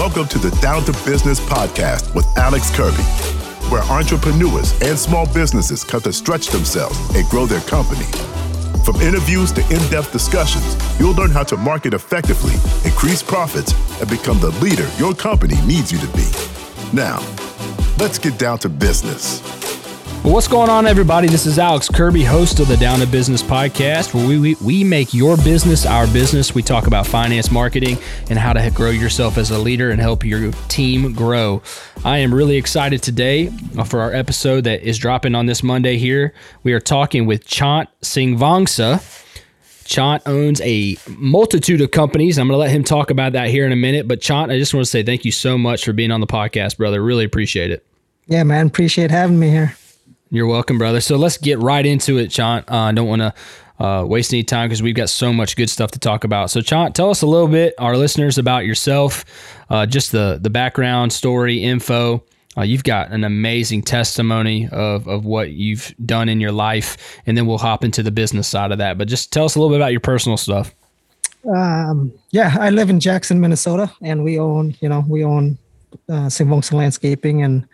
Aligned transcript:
Welcome 0.00 0.28
to 0.28 0.38
the 0.38 0.50
Down 0.62 0.82
to 0.84 0.92
Business 1.04 1.38
podcast 1.40 2.14
with 2.14 2.26
Alex 2.38 2.74
Kirby, 2.74 3.02
where 3.68 3.82
entrepreneurs 3.82 4.72
and 4.80 4.98
small 4.98 5.30
businesses 5.34 5.84
come 5.84 6.00
to 6.00 6.10
stretch 6.10 6.46
themselves 6.46 6.98
and 7.14 7.28
grow 7.28 7.44
their 7.44 7.60
company. 7.60 8.06
From 8.82 8.96
interviews 9.02 9.52
to 9.52 9.60
in 9.60 9.90
depth 9.90 10.10
discussions, 10.10 10.74
you'll 10.98 11.12
learn 11.12 11.30
how 11.30 11.42
to 11.42 11.56
market 11.58 11.92
effectively, 11.92 12.54
increase 12.86 13.22
profits, 13.22 13.74
and 14.00 14.08
become 14.08 14.40
the 14.40 14.52
leader 14.62 14.88
your 14.96 15.14
company 15.14 15.56
needs 15.66 15.92
you 15.92 15.98
to 15.98 16.08
be. 16.16 16.30
Now, 16.94 17.18
let's 17.98 18.18
get 18.18 18.38
down 18.38 18.58
to 18.60 18.70
business. 18.70 19.42
Well, 20.22 20.34
what's 20.34 20.48
going 20.48 20.68
on, 20.68 20.86
everybody? 20.86 21.28
This 21.28 21.46
is 21.46 21.58
Alex 21.58 21.88
Kirby, 21.88 22.22
host 22.22 22.60
of 22.60 22.68
the 22.68 22.76
Down 22.76 22.98
to 22.98 23.06
Business 23.06 23.42
podcast, 23.42 24.12
where 24.12 24.28
we, 24.28 24.38
we, 24.38 24.54
we 24.56 24.84
make 24.84 25.14
your 25.14 25.38
business 25.38 25.86
our 25.86 26.06
business. 26.06 26.54
We 26.54 26.62
talk 26.62 26.86
about 26.86 27.06
finance, 27.06 27.50
marketing, 27.50 27.96
and 28.28 28.38
how 28.38 28.52
to 28.52 28.70
grow 28.70 28.90
yourself 28.90 29.38
as 29.38 29.50
a 29.50 29.58
leader 29.58 29.90
and 29.90 29.98
help 29.98 30.22
your 30.22 30.52
team 30.68 31.14
grow. 31.14 31.62
I 32.04 32.18
am 32.18 32.34
really 32.34 32.58
excited 32.58 33.02
today 33.02 33.46
for 33.86 34.02
our 34.02 34.12
episode 34.12 34.64
that 34.64 34.82
is 34.82 34.98
dropping 34.98 35.34
on 35.34 35.46
this 35.46 35.62
Monday 35.62 35.96
here. 35.96 36.34
We 36.64 36.74
are 36.74 36.80
talking 36.80 37.24
with 37.24 37.46
Chant 37.46 37.88
Singvongsa. 38.02 39.02
Chant 39.84 40.22
owns 40.26 40.60
a 40.60 40.98
multitude 41.08 41.80
of 41.80 41.92
companies. 41.92 42.38
I'm 42.38 42.46
going 42.46 42.56
to 42.56 42.60
let 42.60 42.70
him 42.70 42.84
talk 42.84 43.08
about 43.10 43.32
that 43.32 43.48
here 43.48 43.64
in 43.64 43.72
a 43.72 43.76
minute. 43.76 44.06
But 44.06 44.20
Chant, 44.20 44.52
I 44.52 44.58
just 44.58 44.74
want 44.74 44.84
to 44.84 44.90
say 44.90 45.02
thank 45.02 45.24
you 45.24 45.32
so 45.32 45.56
much 45.56 45.82
for 45.82 45.94
being 45.94 46.10
on 46.10 46.20
the 46.20 46.26
podcast, 46.26 46.76
brother. 46.76 47.02
Really 47.02 47.24
appreciate 47.24 47.70
it. 47.70 47.86
Yeah, 48.26 48.42
man. 48.44 48.66
Appreciate 48.66 49.10
having 49.10 49.40
me 49.40 49.48
here. 49.48 49.74
You're 50.32 50.46
welcome, 50.46 50.78
brother. 50.78 51.00
So 51.00 51.16
let's 51.16 51.36
get 51.36 51.58
right 51.58 51.84
into 51.84 52.18
it, 52.18 52.28
Chant. 52.28 52.70
Uh, 52.70 52.76
I 52.76 52.92
don't 52.92 53.08
want 53.08 53.20
to 53.22 53.84
uh, 53.84 54.04
waste 54.04 54.32
any 54.32 54.44
time 54.44 54.68
because 54.68 54.80
we've 54.80 54.94
got 54.94 55.10
so 55.10 55.32
much 55.32 55.56
good 55.56 55.68
stuff 55.68 55.90
to 55.90 55.98
talk 55.98 56.22
about. 56.22 56.50
So, 56.50 56.60
Chant, 56.60 56.94
tell 56.94 57.10
us 57.10 57.22
a 57.22 57.26
little 57.26 57.48
bit, 57.48 57.74
our 57.78 57.96
listeners, 57.96 58.38
about 58.38 58.64
yourself, 58.64 59.24
uh, 59.70 59.86
just 59.86 60.12
the 60.12 60.38
the 60.40 60.50
background, 60.50 61.12
story, 61.12 61.64
info. 61.64 62.22
Uh, 62.56 62.62
you've 62.62 62.84
got 62.84 63.10
an 63.10 63.24
amazing 63.24 63.82
testimony 63.82 64.68
of, 64.70 65.08
of 65.08 65.24
what 65.24 65.50
you've 65.52 65.94
done 66.04 66.28
in 66.28 66.40
your 66.40 66.52
life, 66.52 67.20
and 67.26 67.36
then 67.36 67.46
we'll 67.46 67.58
hop 67.58 67.84
into 67.84 68.02
the 68.02 68.10
business 68.10 68.46
side 68.46 68.70
of 68.70 68.78
that. 68.78 68.98
But 68.98 69.08
just 69.08 69.32
tell 69.32 69.44
us 69.44 69.56
a 69.56 69.58
little 69.58 69.72
bit 69.72 69.80
about 69.80 69.92
your 69.92 70.00
personal 70.00 70.36
stuff. 70.36 70.72
Um, 71.48 72.12
yeah, 72.30 72.56
I 72.60 72.70
live 72.70 72.90
in 72.90 73.00
Jackson, 73.00 73.40
Minnesota, 73.40 73.90
and 74.02 74.22
we 74.22 74.38
own, 74.38 74.76
you 74.80 74.88
know, 74.88 75.04
we 75.08 75.24
own 75.24 75.58
uh, 76.08 76.26
Singvongsa 76.26 76.74
Landscaping 76.74 77.42
and 77.42 77.66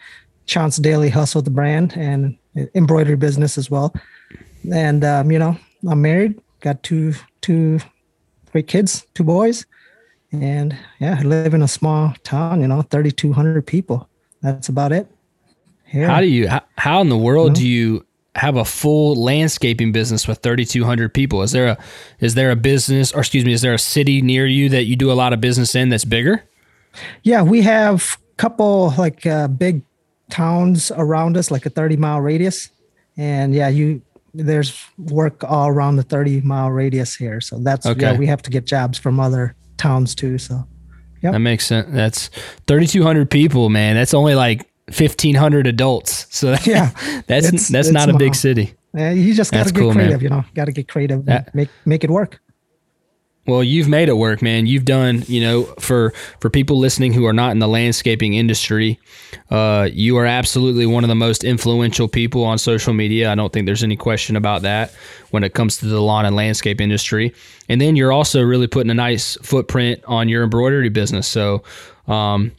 Chant's 0.46 0.76
Daily 0.76 1.10
Hustle, 1.10 1.42
the 1.42 1.50
brand, 1.50 1.94
and 1.96 2.36
embroidery 2.74 3.16
business 3.16 3.58
as 3.58 3.70
well. 3.70 3.94
And 4.72 5.04
um, 5.04 5.30
you 5.30 5.38
know, 5.38 5.56
I'm 5.88 6.02
married, 6.02 6.40
got 6.60 6.82
two 6.82 7.14
two 7.40 7.80
great 8.52 8.66
kids, 8.66 9.06
two 9.14 9.24
boys, 9.24 9.66
and 10.32 10.76
yeah, 10.98 11.16
I 11.18 11.22
live 11.22 11.54
in 11.54 11.62
a 11.62 11.68
small 11.68 12.14
town. 12.24 12.60
You 12.60 12.68
know, 12.68 12.82
3,200 12.82 13.66
people. 13.66 14.08
That's 14.42 14.68
about 14.68 14.92
it. 14.92 15.10
How 15.92 16.20
do 16.20 16.26
you? 16.26 16.48
How, 16.48 16.62
how 16.76 17.00
in 17.00 17.08
the 17.08 17.18
world 17.18 17.46
you 17.46 17.50
know? 17.50 17.54
do 17.54 17.68
you 17.68 18.06
have 18.36 18.56
a 18.56 18.64
full 18.64 19.14
landscaping 19.14 19.92
business 19.92 20.28
with 20.28 20.38
3,200 20.38 21.12
people? 21.14 21.42
Is 21.42 21.52
there 21.52 21.68
a 21.68 21.78
is 22.20 22.34
there 22.34 22.50
a 22.50 22.56
business, 22.56 23.12
or 23.12 23.20
excuse 23.20 23.44
me, 23.44 23.52
is 23.52 23.62
there 23.62 23.74
a 23.74 23.78
city 23.78 24.20
near 24.20 24.46
you 24.46 24.68
that 24.70 24.84
you 24.84 24.96
do 24.96 25.10
a 25.10 25.14
lot 25.14 25.32
of 25.32 25.40
business 25.40 25.74
in 25.74 25.88
that's 25.88 26.04
bigger? 26.04 26.44
Yeah, 27.22 27.42
we 27.42 27.62
have 27.62 28.18
a 28.32 28.36
couple 28.36 28.94
like 28.98 29.26
uh, 29.26 29.48
big 29.48 29.82
towns 30.30 30.90
around 30.96 31.36
us, 31.36 31.50
like 31.50 31.66
a 31.66 31.70
30 31.70 31.96
mile 31.96 32.20
radius. 32.20 32.70
And 33.16 33.54
yeah, 33.54 33.68
you 33.68 34.02
there's 34.34 34.84
work 34.98 35.42
all 35.44 35.68
around 35.68 35.96
the 35.96 36.02
30 36.02 36.42
mile 36.42 36.70
radius 36.70 37.14
here. 37.14 37.40
So 37.40 37.58
that's 37.58 37.86
okay. 37.86 38.00
yeah, 38.00 38.16
we 38.16 38.26
have 38.26 38.42
to 38.42 38.50
get 38.50 38.66
jobs 38.66 38.98
from 38.98 39.18
other 39.18 39.54
towns 39.78 40.14
too. 40.14 40.38
So 40.38 40.66
yeah, 41.22 41.32
that 41.32 41.38
makes 41.38 41.66
sense. 41.66 41.88
That's 41.90 42.28
3,200 42.66 43.30
people, 43.30 43.70
man. 43.70 43.96
That's 43.96 44.14
only 44.14 44.34
like 44.34 44.68
1,500 44.86 45.66
adults. 45.66 46.26
So 46.30 46.50
that, 46.52 46.66
yeah, 46.66 46.90
that's 47.26 47.48
it's, 47.48 47.68
that's 47.68 47.88
it's 47.88 47.94
not 47.94 48.04
small. 48.04 48.16
a 48.16 48.18
big 48.18 48.34
city. 48.34 48.74
Yeah, 48.94 49.10
you 49.10 49.34
just 49.34 49.52
got 49.52 49.66
to 49.66 49.72
get 49.72 49.80
cool, 49.80 49.92
creative. 49.92 50.22
Man. 50.22 50.22
You 50.22 50.28
know, 50.30 50.44
got 50.54 50.66
to 50.66 50.72
get 50.72 50.88
creative. 50.88 51.26
That, 51.26 51.54
make 51.54 51.68
make 51.84 52.04
it 52.04 52.10
work. 52.10 52.40
Well, 53.46 53.62
you've 53.62 53.88
made 53.88 54.08
it 54.08 54.16
work, 54.16 54.42
man. 54.42 54.66
You've 54.66 54.84
done, 54.84 55.22
you 55.28 55.40
know, 55.40 55.64
for 55.78 56.12
for 56.40 56.50
people 56.50 56.78
listening 56.78 57.12
who 57.12 57.26
are 57.26 57.32
not 57.32 57.52
in 57.52 57.60
the 57.60 57.68
landscaping 57.68 58.34
industry, 58.34 58.98
uh, 59.50 59.88
you 59.92 60.16
are 60.16 60.26
absolutely 60.26 60.84
one 60.84 61.04
of 61.04 61.08
the 61.08 61.14
most 61.14 61.44
influential 61.44 62.08
people 62.08 62.42
on 62.42 62.58
social 62.58 62.92
media. 62.92 63.30
I 63.30 63.36
don't 63.36 63.52
think 63.52 63.66
there's 63.66 63.84
any 63.84 63.96
question 63.96 64.34
about 64.34 64.62
that 64.62 64.92
when 65.30 65.44
it 65.44 65.54
comes 65.54 65.76
to 65.78 65.86
the 65.86 66.00
lawn 66.00 66.26
and 66.26 66.34
landscape 66.34 66.80
industry. 66.80 67.32
And 67.68 67.80
then 67.80 67.94
you're 67.94 68.12
also 68.12 68.42
really 68.42 68.66
putting 68.66 68.90
a 68.90 68.94
nice 68.94 69.36
footprint 69.42 70.02
on 70.06 70.28
your 70.28 70.42
embroidery 70.42 70.88
business. 70.88 71.28
So, 71.28 71.62
um, 72.08 72.50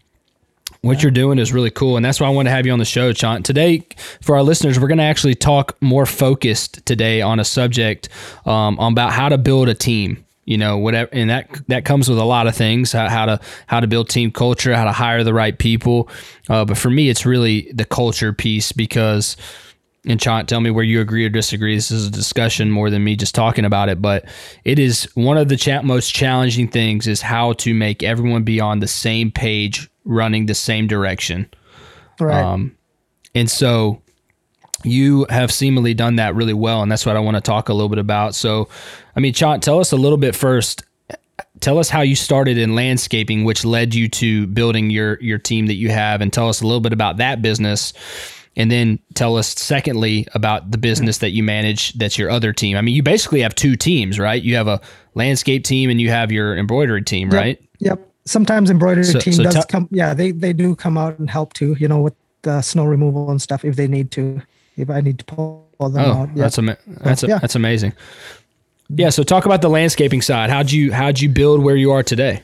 what 0.82 1.02
you're 1.02 1.12
doing 1.12 1.38
is 1.38 1.52
really 1.52 1.72
cool, 1.72 1.98
and 1.98 2.06
that's 2.06 2.22
why 2.22 2.28
I 2.28 2.30
want 2.30 2.46
to 2.46 2.52
have 2.52 2.66
you 2.66 2.72
on 2.72 2.80
the 2.80 2.86
show, 2.86 3.12
Chant. 3.12 3.46
Today, 3.46 3.86
for 4.22 4.38
our 4.38 4.44
listeners, 4.44 4.80
we're 4.80 4.88
going 4.88 5.00
to 5.00 5.04
actually 5.04 5.36
talk 5.36 5.76
more 5.82 6.06
focused 6.06 6.86
today 6.86 7.22
on 7.22 7.40
a 7.42 7.44
subject 7.44 8.08
um, 8.46 8.78
about 8.80 9.12
how 9.12 9.28
to 9.28 9.38
build 9.38 9.68
a 9.68 9.74
team 9.74 10.24
you 10.48 10.58
know 10.58 10.78
whatever 10.78 11.10
and 11.14 11.30
that 11.30 11.48
that 11.68 11.86
comes 11.86 12.10
with 12.10 12.18
a 12.18 12.24
lot 12.24 12.48
of 12.48 12.56
things 12.56 12.92
how, 12.92 13.08
how 13.08 13.26
to 13.26 13.40
how 13.68 13.80
to 13.80 13.86
build 13.86 14.10
team 14.10 14.32
culture 14.32 14.74
how 14.76 14.86
to 14.86 14.92
hire 14.92 15.24
the 15.24 15.34
right 15.34 15.60
people 15.60 16.10
uh, 16.50 16.66
but 16.66 16.78
for 16.78 16.90
me 16.90 17.10
it's 17.10 17.26
really 17.26 17.72
the 17.74 17.86
culture 17.86 18.34
piece 18.34 18.72
because 18.72 19.38
and 20.08 20.22
Chant, 20.22 20.48
tell 20.48 20.62
me 20.62 20.72
where 20.72 20.86
you 20.86 21.02
agree 21.02 21.26
or 21.26 21.30
disagree. 21.30 21.76
This 21.76 21.92
is 21.92 22.08
a 22.08 22.12
discussion 22.12 22.72
more 22.72 22.90
than 22.90 23.04
me 23.04 23.18
just 23.18 23.36
talking 23.36 23.66
about 23.66 23.90
it, 23.90 24.02
but 24.02 24.24
it 24.64 24.80
is 24.80 25.04
one 25.16 25.38
of 25.38 25.50
the 25.50 25.58
cha- 25.58 25.82
most 25.82 26.14
challenging 26.16 26.70
things 26.70 27.08
is 27.08 27.22
how 27.22 27.54
to 27.54 27.74
make 27.74 28.04
everyone 28.04 28.44
be 28.44 28.62
on 28.62 28.80
the 28.80 28.88
same 28.88 29.32
page, 29.32 29.90
running 30.06 30.46
the 30.46 30.56
same 30.56 30.88
direction. 30.88 31.50
Right. 32.22 32.42
Um, 32.42 32.78
and 33.36 33.52
so 33.52 34.02
you 34.84 35.26
have 35.30 35.52
seemingly 35.52 35.94
done 35.94 36.18
that 36.18 36.36
really 36.36 36.54
well, 36.54 36.82
and 36.82 36.92
that's 36.92 37.06
what 37.06 37.16
I 37.16 37.20
want 37.20 37.36
to 37.36 37.42
talk 37.42 37.70
a 37.70 37.74
little 37.74 37.90
bit 37.90 38.00
about. 38.00 38.36
So, 38.36 38.70
I 39.16 39.20
mean, 39.20 39.34
Chant, 39.34 39.64
tell 39.64 39.80
us 39.80 39.92
a 39.92 39.98
little 39.98 40.18
bit 40.18 40.36
first. 40.36 40.84
Tell 41.60 41.80
us 41.80 41.90
how 41.90 42.02
you 42.02 42.16
started 42.16 42.58
in 42.58 42.76
landscaping, 42.76 43.44
which 43.44 43.66
led 43.66 43.96
you 43.96 44.08
to 44.10 44.48
building 44.48 44.90
your 44.90 45.20
your 45.22 45.40
team 45.40 45.68
that 45.68 45.76
you 45.76 45.90
have, 45.90 46.22
and 46.22 46.32
tell 46.32 46.50
us 46.50 46.62
a 46.62 46.68
little 46.68 46.82
bit 46.82 46.94
about 46.94 47.18
that 47.18 47.42
business. 47.42 47.94
And 48.56 48.72
then 48.72 48.98
tell 49.14 49.38
us, 49.38 49.50
secondly, 49.50 50.28
about 50.34 50.72
the 50.72 50.80
business 50.80 51.20
that 51.20 51.30
you 51.30 51.44
manage. 51.44 51.94
That's 51.94 52.18
your 52.18 52.32
other 52.32 52.54
team. 52.54 52.76
I 52.76 52.82
mean, 52.82 52.96
you 52.96 53.04
basically 53.04 53.42
have 53.42 53.54
two 53.54 53.76
teams, 53.76 54.18
right? 54.18 54.42
You 54.42 54.56
have 54.56 54.68
a 54.68 54.82
landscape 55.14 55.64
team 55.64 55.92
and 55.92 56.02
you 56.02 56.10
have 56.10 56.32
your 56.32 56.58
embroidery 56.58 57.04
team, 57.04 57.30
yep. 57.30 57.40
right? 57.40 57.62
Yep. 57.80 58.00
Sometimes 58.26 58.72
embroidery 58.72 59.04
so, 59.04 59.20
team 59.20 59.34
so 59.34 59.44
does 59.44 59.54
t- 59.54 59.62
come. 59.70 59.88
Yeah, 59.92 60.16
they 60.16 60.32
they 60.32 60.54
do 60.54 60.76
come 60.76 60.98
out 60.98 61.20
and 61.20 61.30
help 61.30 61.54
too. 61.54 61.76
You 61.80 61.88
know, 61.88 62.00
with 62.00 62.16
the 62.42 62.62
snow 62.62 62.86
removal 62.86 63.30
and 63.30 63.42
stuff 63.42 63.64
if 63.66 63.76
they 63.76 63.88
need 63.88 64.10
to 64.12 64.42
if 64.78 64.90
I 64.90 65.02
need 65.02 65.20
to 65.20 65.26
pull 65.26 65.68
them 65.80 65.98
oh, 65.98 66.12
out. 66.12 66.30
Yeah. 66.30 66.44
That's 66.44 66.58
ama- 66.60 66.78
that's 66.88 67.24
a, 67.24 67.28
yeah. 67.28 67.40
that's 67.40 67.56
amazing. 67.56 67.94
Yeah. 68.90 69.10
So 69.10 69.24
talk 69.24 69.46
about 69.46 69.62
the 69.62 69.70
landscaping 69.70 70.22
side. 70.22 70.50
How'd 70.50 70.72
you 70.72 70.94
how'd 70.94 71.20
you 71.20 71.30
build 71.30 71.64
where 71.64 71.76
you 71.76 71.92
are 71.92 72.04
today? 72.04 72.44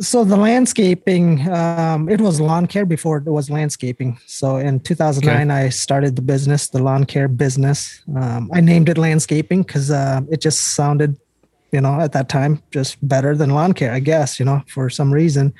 So 0.00 0.24
the 0.24 0.36
landscaping, 0.36 1.48
um, 1.48 2.08
it 2.08 2.20
was 2.20 2.40
lawn 2.40 2.66
care 2.66 2.84
before 2.84 3.18
it 3.18 3.26
was 3.26 3.48
landscaping. 3.48 4.18
So 4.26 4.56
in 4.56 4.80
2009, 4.80 5.50
okay. 5.50 5.66
I 5.66 5.68
started 5.68 6.16
the 6.16 6.22
business, 6.22 6.68
the 6.68 6.82
lawn 6.82 7.04
care 7.04 7.28
business. 7.28 8.02
Um, 8.16 8.50
I 8.52 8.60
named 8.60 8.88
it 8.88 8.98
landscaping 8.98 9.62
because 9.62 9.92
uh, 9.92 10.22
it 10.28 10.40
just 10.40 10.74
sounded, 10.74 11.16
you 11.70 11.80
know, 11.80 12.00
at 12.00 12.10
that 12.10 12.28
time 12.28 12.60
just 12.72 12.96
better 13.06 13.36
than 13.36 13.50
lawn 13.50 13.72
care, 13.72 13.92
I 13.92 14.00
guess. 14.00 14.40
You 14.40 14.46
know, 14.46 14.64
for 14.66 14.90
some 14.90 15.14
reason, 15.14 15.54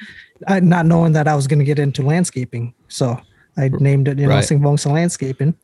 I, 0.48 0.58
not 0.58 0.86
knowing 0.86 1.12
that 1.12 1.28
I 1.28 1.36
was 1.36 1.46
going 1.46 1.60
to 1.60 1.64
get 1.64 1.78
into 1.78 2.02
landscaping, 2.02 2.74
so 2.88 3.20
I 3.56 3.68
named 3.68 4.08
it, 4.08 4.18
you 4.18 4.26
know, 4.26 4.34
right. 4.34 4.44
Singvongsa 4.44 4.90
Landscaping 4.90 5.54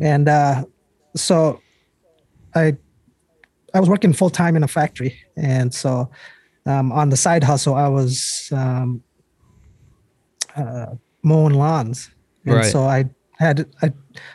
and 0.00 0.28
uh, 0.28 0.64
so 1.16 1.60
I 2.54 2.76
I 3.72 3.80
was 3.80 3.88
working 3.88 4.12
full 4.12 4.30
time 4.30 4.56
in 4.56 4.62
a 4.62 4.68
factory, 4.68 5.18
and 5.36 5.74
so 5.74 6.10
um, 6.66 6.92
on 6.92 7.10
the 7.10 7.16
side 7.16 7.44
hustle, 7.44 7.74
I 7.74 7.88
was 7.88 8.48
um, 8.52 9.02
uh, 10.56 10.86
mowing 11.22 11.54
lawns, 11.54 12.10
and 12.44 12.56
right. 12.56 12.64
so 12.64 12.84
I 12.84 13.08
had 13.38 13.66
I 13.82 13.92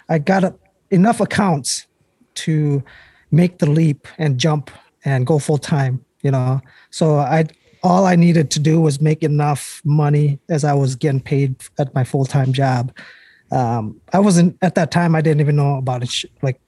I 0.08 0.20
got 0.20 0.44
a, 0.44 0.56
enough 0.92 1.20
accounts 1.22 1.88
to 2.36 2.84
make 3.32 3.60
the 3.60 3.70
leap 3.70 4.08
and 4.18 4.38
jump 4.38 4.72
and 5.06 5.26
go 5.26 5.40
full 5.40 5.58
time. 5.58 6.04
You 6.22 6.32
know, 6.32 6.62
so 6.90 7.18
I 7.18 7.46
all 7.82 8.06
I 8.06 8.16
needed 8.16 8.52
to 8.52 8.60
do 8.60 8.82
was 8.82 9.00
make 9.00 9.24
enough 9.24 9.82
money 9.86 10.40
as 10.50 10.64
I 10.64 10.74
was 10.74 10.96
getting 10.96 11.22
paid 11.22 11.56
at 11.78 11.94
my 11.96 12.04
full 12.04 12.26
time 12.26 12.52
job 12.52 12.92
um, 13.52 14.00
I 14.14 14.20
wasn't 14.20 14.58
at 14.62 14.76
that 14.76 14.92
time. 14.92 15.16
I 15.16 15.22
didn't 15.22 15.42
even 15.42 15.56
know 15.56 15.78
about 15.78 16.04
it, 16.04 16.14
like 16.42 16.60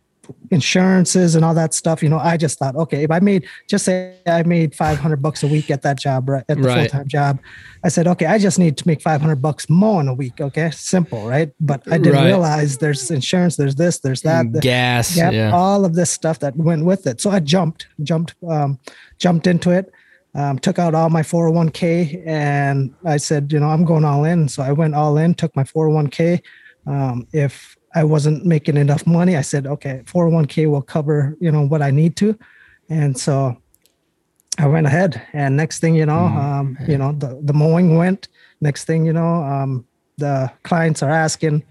insurances 0.50 1.36
and 1.36 1.44
all 1.44 1.54
that 1.54 1.74
stuff. 1.74 2.02
You 2.02 2.10
know, 2.10 2.18
I 2.18 2.38
just 2.38 2.58
thought, 2.58 2.76
okay, 2.76 3.04
if 3.04 3.12
I 3.12 3.20
made 3.20 3.46
just 3.68 3.86
say 3.86 4.18
I 4.26 4.44
made 4.44 4.74
500 4.76 5.22
bucks 5.22 5.44
a 5.44 5.48
week 5.48 5.70
at 5.70 5.82
that 5.82 6.00
job, 6.00 6.30
right, 6.30 6.44
at 6.48 6.58
the 6.58 6.64
right. 6.64 6.90
full 6.90 7.00
time 7.00 7.08
job, 7.08 7.40
I 7.84 7.90
said, 7.90 8.08
okay, 8.08 8.26
I 8.26 8.38
just 8.38 8.58
need 8.58 8.78
to 8.78 8.88
make 8.88 9.02
500 9.02 9.42
bucks 9.42 9.70
more 9.70 10.00
in 10.02 10.08
a 10.08 10.14
week. 10.14 10.40
Okay, 10.40 10.72
simple, 10.72 11.28
right? 11.28 11.52
But 11.60 11.84
I 11.92 11.98
didn't 11.98 12.14
right. 12.14 12.26
realize 12.26 12.78
there's 12.78 13.12
insurance, 13.12 13.58
there's 13.58 13.76
this, 13.76 14.00
there's 14.00 14.22
that, 14.22 14.52
the, 14.54 14.60
gas, 14.62 15.18
yeah, 15.18 15.52
all 15.54 15.86
of 15.86 15.96
this 15.96 16.10
stuff 16.10 16.40
that 16.40 16.56
went 16.56 16.86
with 16.86 17.08
it. 17.08 17.20
So 17.22 17.30
I 17.30 17.40
jumped, 17.40 17.88
jumped, 18.04 18.36
um, 18.48 18.80
jumped 19.18 19.48
into 19.48 19.72
it. 19.72 19.92
um, 20.34 20.60
took 20.60 20.80
out 20.80 20.96
all 20.96 21.10
my 21.10 21.22
401k 21.22 22.24
and 22.26 22.94
I 23.04 23.18
said, 23.18 23.52
you 23.52 23.60
know, 23.60 23.68
I'm 23.68 23.84
going 23.86 24.06
all 24.06 24.24
in. 24.24 24.48
So 24.48 24.64
I 24.64 24.72
went 24.72 24.96
all 24.96 25.18
in, 25.18 25.34
took 25.34 25.56
my 25.56 25.64
401k. 25.64 26.42
Um, 26.86 27.28
if 27.34 27.78
I 27.94 28.04
wasn't 28.04 28.46
making 28.46 28.78
enough 28.78 29.06
money, 29.06 29.36
I 29.36 29.42
said, 29.42 29.68
okay, 29.68 30.02
401k 30.06 30.70
will 30.70 30.82
cover, 30.82 31.38
you 31.40 31.52
know, 31.52 31.66
what 31.66 31.82
I 31.82 31.92
need 31.92 32.16
to. 32.18 32.38
And 32.90 33.18
so 33.18 33.58
I 34.58 34.68
went 34.68 34.88
ahead 34.88 35.22
and 35.34 35.56
next 35.56 35.80
thing 35.80 35.96
you 35.96 36.06
know, 36.06 36.14
mm, 36.14 36.36
um, 36.36 36.78
you 36.88 36.98
know, 36.98 37.14
the, 37.14 37.40
the 37.44 37.54
mowing 37.54 37.98
went 37.98 38.28
next 38.60 38.86
thing 38.86 39.06
you 39.06 39.14
know, 39.14 39.44
um, 39.44 39.86
the 40.18 40.52
clients 40.64 41.02
are 41.02 41.10
asking, 41.10 41.64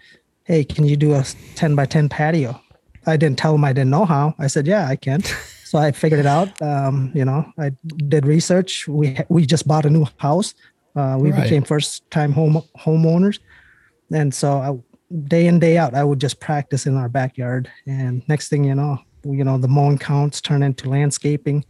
Hey, 0.44 0.64
can 0.64 0.84
you 0.84 0.96
do 0.96 1.14
a 1.14 1.22
10 1.54 1.76
by 1.76 1.86
10 1.86 2.08
patio? 2.08 2.60
I 3.06 3.16
didn't 3.16 3.38
tell 3.38 3.52
them 3.52 3.64
I 3.64 3.72
didn't 3.72 3.90
know 3.90 4.04
how. 4.04 4.34
I 4.38 4.46
said, 4.46 4.66
yeah, 4.66 4.86
I 4.86 4.96
can't." 4.96 5.24
so 5.64 5.78
I 5.78 5.92
figured 5.92 6.20
it 6.20 6.26
out. 6.26 6.60
Um, 6.60 7.12
you 7.14 7.24
know, 7.24 7.50
I 7.58 7.70
did 8.08 8.26
research. 8.26 8.86
We 8.88 9.16
we 9.28 9.46
just 9.46 9.66
bought 9.66 9.86
a 9.86 9.90
new 9.90 10.06
house. 10.18 10.54
Uh, 10.96 11.16
we 11.20 11.30
right. 11.30 11.42
became 11.42 11.62
first 11.62 12.08
time 12.10 12.32
home 12.32 12.62
homeowners, 12.76 13.38
and 14.12 14.34
so 14.34 14.58
I, 14.58 14.70
day 15.26 15.46
in 15.46 15.58
day 15.58 15.76
out, 15.76 15.94
I 15.94 16.04
would 16.04 16.20
just 16.20 16.40
practice 16.40 16.86
in 16.86 16.96
our 16.96 17.08
backyard. 17.08 17.70
And 17.86 18.22
next 18.28 18.48
thing 18.48 18.64
you 18.64 18.74
know, 18.74 18.98
you 19.24 19.44
know, 19.44 19.58
the 19.58 19.68
mowing 19.68 19.98
counts 19.98 20.40
turn 20.40 20.62
into 20.62 20.88
landscaping, 20.88 21.64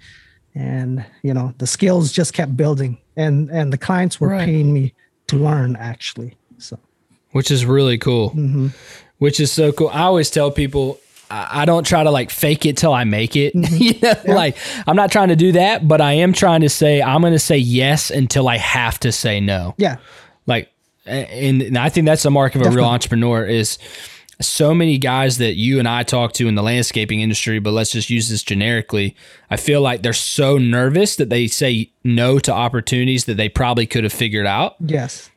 and 0.55 1.05
you 1.23 1.35
know, 1.35 1.55
the 1.59 1.67
skills 1.67 2.13
just 2.13 2.33
kept 2.33 2.57
building. 2.57 2.99
And 3.17 3.51
and 3.51 3.73
the 3.73 3.79
clients 3.79 4.21
were 4.21 4.29
right. 4.29 4.45
paying 4.45 4.73
me 4.73 4.95
to 5.29 5.37
learn 5.37 5.77
actually. 5.77 6.37
So, 6.59 6.79
which 7.33 7.51
is 7.51 7.65
really 7.65 7.99
cool. 7.99 8.31
Mm-hmm. 8.31 8.69
Which 9.19 9.41
is 9.41 9.53
so 9.53 9.73
cool. 9.73 9.89
I 9.89 10.03
always 10.03 10.31
tell 10.31 10.51
people 10.51 10.99
I 11.31 11.65
don't 11.65 11.87
try 11.87 12.03
to 12.03 12.11
like 12.11 12.31
fake 12.31 12.67
it 12.67 12.77
till 12.77 12.93
I 12.93 13.05
make 13.05 13.37
it. 13.37 13.55
Mm-hmm. 13.55 13.77
you 13.79 13.93
know, 14.01 14.15
yeah. 14.25 14.35
like 14.35 14.57
I'm 14.87 14.97
not 14.97 15.13
trying 15.13 15.29
to 15.29 15.37
do 15.37 15.53
that, 15.53 15.87
but 15.87 16.01
I 16.01 16.15
am 16.15 16.33
trying 16.33 16.63
to 16.63 16.69
say 16.69 17.01
I'm 17.01 17.21
going 17.21 17.33
to 17.33 17.39
say 17.39 17.59
yes 17.59 18.11
until 18.11 18.49
I 18.49 18.57
have 18.57 18.99
to 19.01 19.13
say 19.13 19.41
no. 19.41 19.75
Yeah. 19.79 19.97
And, 21.11 21.63
and 21.63 21.79
I 21.79 21.89
think 21.89 22.07
that's 22.07 22.23
the 22.23 22.31
mark 22.31 22.55
of 22.55 22.61
a 22.61 22.65
Definitely. 22.65 22.83
real 22.83 22.91
entrepreneur 22.91 23.45
is 23.45 23.79
so 24.41 24.73
many 24.75 24.97
guys 24.99 25.39
that 25.39 25.55
you 25.55 25.79
and 25.79 25.87
I 25.87 26.03
talk 26.03 26.33
to 26.35 26.49
in 26.49 26.55
the 26.55 26.63
landscaping 26.63 27.21
industry, 27.21 27.59
but 27.59 27.73
let's 27.73 27.93
just 27.93 28.09
use 28.09 28.29
this 28.31 28.43
generically. 28.43 29.15
I 29.51 29.57
feel 29.57 29.83
like 29.83 30.03
they're 30.03 30.13
so 30.13 30.57
nervous 30.57 31.17
that 31.17 31.29
they 31.29 31.47
say 31.47 31.91
no 32.05 32.39
to 32.41 32.53
opportunities 32.53 33.27
that 33.27 33.37
they 33.37 33.49
probably 33.49 33.87
could 33.87 34.05
have 34.05 34.13
figured 34.13 34.47
out. 34.47 34.77
Yes. 34.81 35.31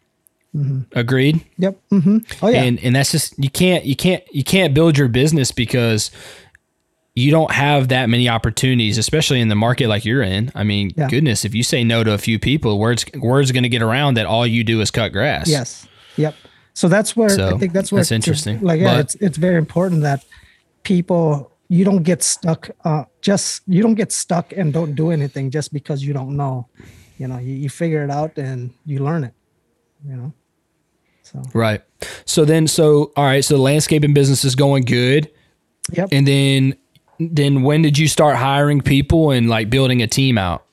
Mm-hmm. 0.55 0.97
Agreed. 0.97 1.43
Yep. 1.57 1.81
Mm-hmm. 1.91 2.17
Oh 2.45 2.47
yeah. 2.47 2.61
And 2.61 2.79
and 2.83 2.95
that's 2.95 3.11
just 3.11 3.37
you 3.43 3.49
can't 3.49 3.85
you 3.85 3.95
can't 3.95 4.23
you 4.31 4.43
can't 4.43 4.73
build 4.73 4.97
your 4.97 5.07
business 5.07 5.51
because 5.51 6.11
you 7.15 7.29
don't 7.29 7.51
have 7.51 7.89
that 7.89 8.09
many 8.09 8.27
opportunities, 8.27 8.97
especially 8.97 9.39
in 9.39 9.47
the 9.47 9.55
market 9.55 9.87
like 9.87 10.03
you're 10.03 10.23
in. 10.23 10.51
I 10.55 10.63
mean, 10.63 10.91
yeah. 10.95 11.07
goodness, 11.09 11.45
if 11.45 11.53
you 11.53 11.63
say 11.63 11.83
no 11.83 12.03
to 12.03 12.13
a 12.13 12.17
few 12.17 12.39
people, 12.39 12.79
word's 12.79 13.05
word's 13.15 13.51
going 13.51 13.63
to 13.63 13.69
get 13.69 13.81
around 13.81 14.15
that 14.15 14.25
all 14.25 14.47
you 14.47 14.63
do 14.63 14.81
is 14.81 14.89
cut 14.89 15.11
grass. 15.11 15.47
Yes. 15.47 15.87
Yep. 16.17 16.35
So 16.73 16.87
that's 16.87 17.15
where 17.15 17.29
so, 17.29 17.55
I 17.55 17.57
think 17.59 17.71
that's 17.71 17.91
where 17.91 17.99
that's 17.99 18.11
interesting. 18.11 18.61
Like, 18.61 18.81
yeah, 18.81 18.95
but, 18.95 18.99
it's 18.99 19.15
it's 19.15 19.37
very 19.37 19.57
important 19.57 20.01
that 20.01 20.25
people 20.81 21.51
you 21.67 21.85
don't 21.85 22.03
get 22.03 22.23
stuck. 22.23 22.71
Uh, 22.83 23.03
just 23.21 23.61
you 23.67 23.83
don't 23.83 23.95
get 23.95 24.11
stuck 24.11 24.51
and 24.51 24.73
don't 24.73 24.95
do 24.95 25.11
anything 25.11 25.51
just 25.51 25.71
because 25.71 26.03
you 26.03 26.13
don't 26.13 26.35
know. 26.35 26.67
You 27.19 27.27
know, 27.27 27.37
you, 27.37 27.53
you 27.53 27.69
figure 27.69 28.03
it 28.03 28.09
out 28.09 28.37
and 28.39 28.73
you 28.85 28.99
learn 29.03 29.23
it. 29.23 29.33
You 30.07 30.15
know. 30.15 30.33
So 31.21 31.43
right. 31.53 31.81
So 32.25 32.43
then, 32.43 32.67
so 32.67 33.11
all 33.15 33.23
right. 33.23 33.45
So 33.45 33.55
the 33.55 33.61
landscaping 33.61 34.15
business 34.15 34.43
is 34.43 34.55
going 34.55 34.83
good. 34.85 35.31
Yep. 35.91 36.09
And 36.11 36.27
then, 36.27 36.75
then 37.31 37.63
when 37.63 37.81
did 37.81 37.97
you 37.97 38.07
start 38.07 38.35
hiring 38.35 38.81
people 38.81 39.31
and 39.31 39.49
like 39.49 39.69
building 39.69 40.01
a 40.01 40.07
team 40.07 40.37
out? 40.37 40.65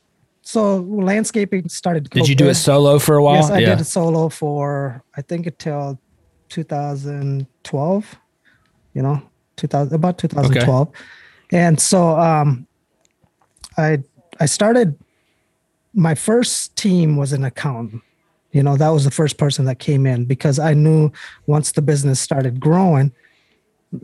So 0.42 0.78
landscaping 0.78 1.68
started. 1.68 2.10
did 2.10 2.28
you 2.28 2.34
do 2.34 2.48
it 2.48 2.54
solo 2.54 2.98
for 2.98 3.16
a 3.16 3.22
while? 3.22 3.36
Yes, 3.36 3.50
I 3.50 3.58
yeah. 3.58 3.68
did 3.70 3.80
it 3.82 3.84
solo 3.84 4.28
for 4.28 5.04
I 5.16 5.22
think 5.22 5.46
until 5.46 5.98
2012. 6.48 8.16
You 8.92 9.02
know, 9.02 9.22
2000 9.56 9.94
about 9.94 10.18
2012, 10.18 10.88
okay. 10.88 10.98
and 11.52 11.78
so 11.78 12.18
um, 12.18 12.66
I 13.78 13.98
I 14.40 14.46
started. 14.46 14.98
My 15.94 16.16
first 16.16 16.74
team 16.76 17.16
was 17.16 17.32
an 17.32 17.44
accountant 17.44 18.02
you 18.52 18.62
know 18.62 18.76
that 18.76 18.88
was 18.88 19.04
the 19.04 19.10
first 19.10 19.38
person 19.38 19.64
that 19.64 19.78
came 19.78 20.06
in 20.06 20.24
because 20.24 20.58
i 20.58 20.74
knew 20.74 21.10
once 21.46 21.72
the 21.72 21.82
business 21.82 22.20
started 22.20 22.60
growing 22.60 23.12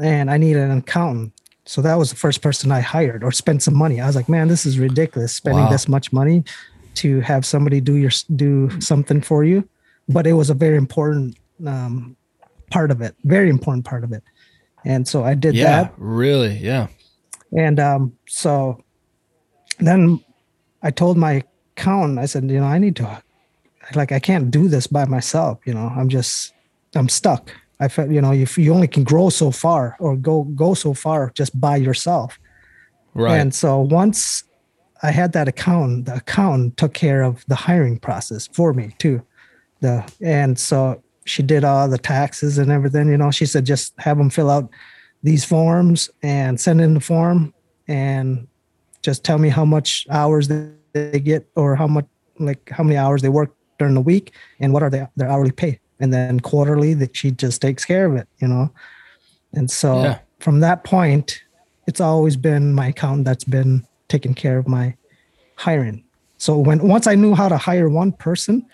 and 0.02 0.30
i 0.30 0.36
needed 0.36 0.62
an 0.62 0.78
accountant 0.78 1.32
so 1.66 1.82
that 1.82 1.96
was 1.96 2.10
the 2.10 2.16
first 2.16 2.40
person 2.42 2.72
i 2.72 2.80
hired 2.80 3.22
or 3.22 3.30
spent 3.30 3.62
some 3.62 3.76
money 3.76 4.00
i 4.00 4.06
was 4.06 4.16
like 4.16 4.28
man 4.28 4.48
this 4.48 4.64
is 4.64 4.78
ridiculous 4.78 5.34
spending 5.34 5.64
wow. 5.64 5.70
this 5.70 5.88
much 5.88 6.12
money 6.12 6.42
to 6.94 7.20
have 7.20 7.44
somebody 7.44 7.80
do 7.80 7.94
your 7.94 8.10
do 8.36 8.70
something 8.80 9.20
for 9.20 9.44
you 9.44 9.68
but 10.08 10.26
it 10.26 10.32
was 10.32 10.50
a 10.50 10.54
very 10.54 10.76
important 10.76 11.36
um, 11.66 12.16
part 12.70 12.90
of 12.90 13.00
it 13.00 13.14
very 13.24 13.50
important 13.50 13.84
part 13.84 14.04
of 14.04 14.12
it 14.12 14.22
and 14.84 15.06
so 15.06 15.24
i 15.24 15.34
did 15.34 15.54
yeah, 15.54 15.82
that 15.82 15.94
really 15.98 16.56
yeah 16.58 16.86
and 17.56 17.78
um, 17.78 18.12
so 18.26 18.82
then 19.78 20.22
i 20.82 20.90
told 20.90 21.16
my 21.16 21.42
accountant 21.76 22.18
i 22.18 22.26
said 22.26 22.50
you 22.50 22.60
know 22.60 22.66
i 22.66 22.78
need 22.78 22.96
to 22.96 23.22
like 23.94 24.12
I 24.12 24.18
can't 24.18 24.50
do 24.50 24.68
this 24.68 24.86
by 24.86 25.04
myself. 25.04 25.58
You 25.64 25.74
know, 25.74 25.92
I'm 25.94 26.08
just 26.08 26.52
I'm 26.94 27.08
stuck. 27.08 27.52
I 27.80 27.88
felt 27.88 28.10
you 28.10 28.20
know 28.20 28.32
if 28.32 28.56
you 28.56 28.72
only 28.72 28.88
can 28.88 29.04
grow 29.04 29.28
so 29.28 29.50
far 29.50 29.96
or 30.00 30.16
go 30.16 30.44
go 30.44 30.74
so 30.74 30.94
far 30.94 31.30
just 31.34 31.58
by 31.60 31.76
yourself. 31.76 32.38
Right. 33.14 33.38
And 33.38 33.54
so 33.54 33.80
once 33.80 34.44
I 35.02 35.10
had 35.10 35.32
that 35.32 35.48
account, 35.48 36.06
the 36.06 36.16
account 36.16 36.76
took 36.76 36.94
care 36.94 37.22
of 37.22 37.44
the 37.48 37.54
hiring 37.54 37.98
process 37.98 38.46
for 38.46 38.72
me 38.72 38.94
too. 38.98 39.22
The 39.80 40.10
and 40.20 40.58
so 40.58 41.02
she 41.24 41.42
did 41.42 41.64
all 41.64 41.88
the 41.88 41.98
taxes 41.98 42.58
and 42.58 42.70
everything. 42.70 43.08
You 43.08 43.18
know, 43.18 43.30
she 43.30 43.46
said 43.46 43.66
just 43.66 43.94
have 43.98 44.16
them 44.16 44.30
fill 44.30 44.50
out 44.50 44.70
these 45.22 45.44
forms 45.44 46.08
and 46.22 46.60
send 46.60 46.80
in 46.80 46.94
the 46.94 47.00
form 47.00 47.52
and 47.88 48.46
just 49.02 49.24
tell 49.24 49.38
me 49.38 49.48
how 49.48 49.64
much 49.64 50.06
hours 50.10 50.48
they 50.48 51.20
get 51.20 51.48
or 51.56 51.76
how 51.76 51.86
much 51.86 52.06
like 52.38 52.70
how 52.70 52.84
many 52.84 52.96
hours 52.96 53.22
they 53.22 53.28
work 53.28 53.54
during 53.78 53.94
the 53.94 54.00
week 54.00 54.32
and 54.60 54.72
what 54.72 54.82
are 54.82 54.90
they, 54.90 55.06
their 55.16 55.28
hourly 55.28 55.52
pay 55.52 55.80
and 56.00 56.12
then 56.12 56.40
quarterly 56.40 56.94
that 56.94 57.16
she 57.16 57.30
just 57.30 57.60
takes 57.60 57.84
care 57.84 58.06
of 58.06 58.16
it 58.16 58.28
you 58.38 58.48
know 58.48 58.70
and 59.52 59.70
so 59.70 60.02
yeah. 60.02 60.18
from 60.40 60.60
that 60.60 60.84
point 60.84 61.42
it's 61.86 62.00
always 62.00 62.36
been 62.36 62.72
my 62.72 62.88
account 62.88 63.24
that's 63.24 63.44
been 63.44 63.86
taking 64.08 64.34
care 64.34 64.58
of 64.58 64.68
my 64.68 64.94
hiring 65.56 66.04
so 66.38 66.56
when 66.58 66.86
once 66.86 67.06
i 67.06 67.14
knew 67.14 67.34
how 67.34 67.48
to 67.48 67.56
hire 67.56 67.88
one 67.88 68.12
person 68.12 68.64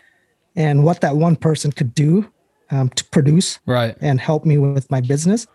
and 0.56 0.84
what 0.84 1.00
that 1.00 1.16
one 1.16 1.36
person 1.36 1.72
could 1.72 1.94
do 1.94 2.28
um, 2.70 2.88
to 2.90 3.04
produce 3.06 3.58
right 3.66 3.96
and 4.00 4.20
help 4.20 4.44
me 4.44 4.58
with 4.58 4.90
my 4.90 5.00
business 5.00 5.46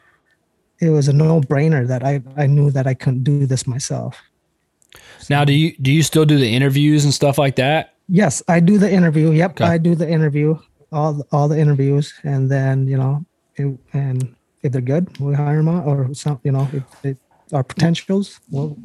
it 0.80 0.90
was 0.90 1.08
a 1.08 1.14
no-brainer 1.14 1.88
that 1.88 2.04
i 2.04 2.22
i 2.38 2.46
knew 2.46 2.72
that 2.72 2.88
i 2.88 2.94
couldn't 2.94 3.24
do 3.24 3.46
this 3.46 3.68
myself 3.68 4.22
now 5.30 5.44
do 5.44 5.54
you 5.54 5.76
do 5.78 5.92
you 5.92 6.04
still 6.04 6.26
do 6.26 6.38
the 6.38 6.54
interviews 6.54 7.04
and 7.04 7.14
stuff 7.14 7.38
like 7.38 7.56
that 7.56 7.98
Yes, 8.10 8.42
I 8.48 8.60
do 8.60 8.78
the 8.78 8.92
interview. 8.92 9.32
Yep, 9.32 9.52
okay. 9.52 9.66
I 9.66 9.78
do 9.78 9.94
the 9.94 10.10
interview, 10.10 10.58
all 10.92 11.26
all 11.32 11.48
the 11.48 11.60
interviews, 11.60 12.14
and 12.24 12.50
then 12.50 12.88
you 12.88 12.98
know, 12.98 13.26
it, 13.56 13.78
and 13.94 14.36
if 14.64 14.72
they're 14.72 14.82
good, 14.82 15.18
we 15.20 15.34
hire 15.34 15.58
them, 15.58 15.70
or 15.70 16.14
some, 16.14 16.40
you 16.44 16.52
know, 16.52 16.68
if 16.74 17.02
they 17.02 17.16
are 17.54 17.64
potentials, 17.64 18.40
well, 18.50 18.78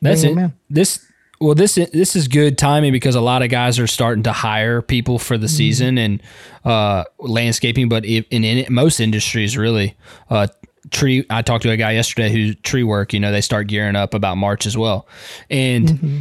that's 0.00 0.22
it. 0.22 0.50
This 0.70 1.06
well, 1.40 1.54
this 1.54 1.74
this 1.74 2.16
is 2.16 2.28
good 2.28 2.56
timing 2.58 2.92
because 2.92 3.14
a 3.14 3.20
lot 3.20 3.42
of 3.42 3.50
guys 3.50 3.78
are 3.78 3.86
starting 3.86 4.22
to 4.24 4.32
hire 4.32 4.80
people 4.82 5.18
for 5.18 5.36
the 5.36 5.46
mm-hmm. 5.46 5.56
season 5.56 5.98
and 5.98 6.22
uh, 6.64 7.04
landscaping, 7.18 7.88
but 7.88 8.04
in, 8.04 8.24
in, 8.30 8.72
most 8.72 9.00
industries, 9.00 9.56
really, 9.56 9.96
uh, 10.30 10.46
tree. 10.90 11.26
I 11.28 11.42
talked 11.42 11.62
to 11.64 11.70
a 11.70 11.76
guy 11.76 11.92
yesterday 11.92 12.30
who 12.30 12.54
tree 12.54 12.84
work. 12.84 13.12
You 13.12 13.20
know, 13.20 13.32
they 13.32 13.42
start 13.42 13.66
gearing 13.66 13.96
up 13.96 14.14
about 14.14 14.36
March 14.36 14.66
as 14.66 14.76
well, 14.76 15.06
and. 15.50 15.88
Mm-hmm 15.88 16.20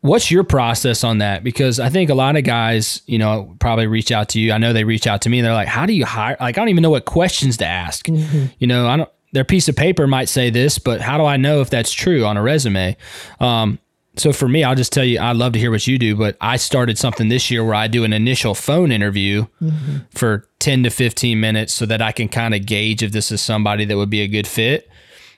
What's 0.00 0.30
your 0.30 0.44
process 0.44 1.02
on 1.02 1.18
that? 1.18 1.42
Because 1.42 1.80
I 1.80 1.88
think 1.88 2.08
a 2.08 2.14
lot 2.14 2.36
of 2.36 2.44
guys, 2.44 3.02
you 3.06 3.18
know, 3.18 3.56
probably 3.58 3.88
reach 3.88 4.12
out 4.12 4.28
to 4.30 4.40
you. 4.40 4.52
I 4.52 4.58
know 4.58 4.72
they 4.72 4.84
reach 4.84 5.06
out 5.06 5.22
to 5.22 5.28
me. 5.28 5.40
They're 5.40 5.52
like, 5.52 5.68
"How 5.68 5.86
do 5.86 5.92
you 5.92 6.04
hire?" 6.04 6.36
Like, 6.38 6.56
I 6.56 6.60
don't 6.60 6.68
even 6.68 6.82
know 6.82 6.90
what 6.90 7.04
questions 7.04 7.56
to 7.58 7.66
ask. 7.66 8.06
Mm-hmm. 8.06 8.46
You 8.58 8.66
know, 8.66 8.86
I 8.86 8.96
don't. 8.96 9.10
Their 9.32 9.44
piece 9.44 9.68
of 9.68 9.76
paper 9.76 10.06
might 10.06 10.28
say 10.28 10.50
this, 10.50 10.78
but 10.78 11.00
how 11.00 11.18
do 11.18 11.24
I 11.24 11.36
know 11.36 11.60
if 11.60 11.68
that's 11.68 11.92
true 11.92 12.24
on 12.24 12.36
a 12.36 12.42
resume? 12.42 12.96
Um, 13.40 13.78
so 14.18 14.32
for 14.32 14.48
me, 14.48 14.64
I'll 14.64 14.74
just 14.74 14.92
tell 14.92 15.04
you, 15.04 15.20
I'd 15.20 15.36
love 15.36 15.52
to 15.52 15.58
hear 15.58 15.70
what 15.70 15.86
you 15.86 15.98
do, 15.98 16.16
but 16.16 16.36
I 16.40 16.56
started 16.56 16.98
something 16.98 17.28
this 17.28 17.50
year 17.50 17.64
where 17.64 17.74
I 17.74 17.86
do 17.86 18.04
an 18.04 18.12
initial 18.12 18.54
phone 18.54 18.90
interview 18.90 19.46
mm-hmm. 19.62 19.98
for 20.10 20.48
10 20.58 20.84
to 20.84 20.90
15 20.90 21.38
minutes 21.38 21.72
so 21.72 21.86
that 21.86 22.02
I 22.02 22.12
can 22.12 22.28
kind 22.28 22.54
of 22.54 22.66
gauge 22.66 23.02
if 23.02 23.12
this 23.12 23.30
is 23.30 23.40
somebody 23.40 23.84
that 23.84 23.96
would 23.96 24.10
be 24.10 24.20
a 24.20 24.28
good 24.28 24.46
fit. 24.46 24.88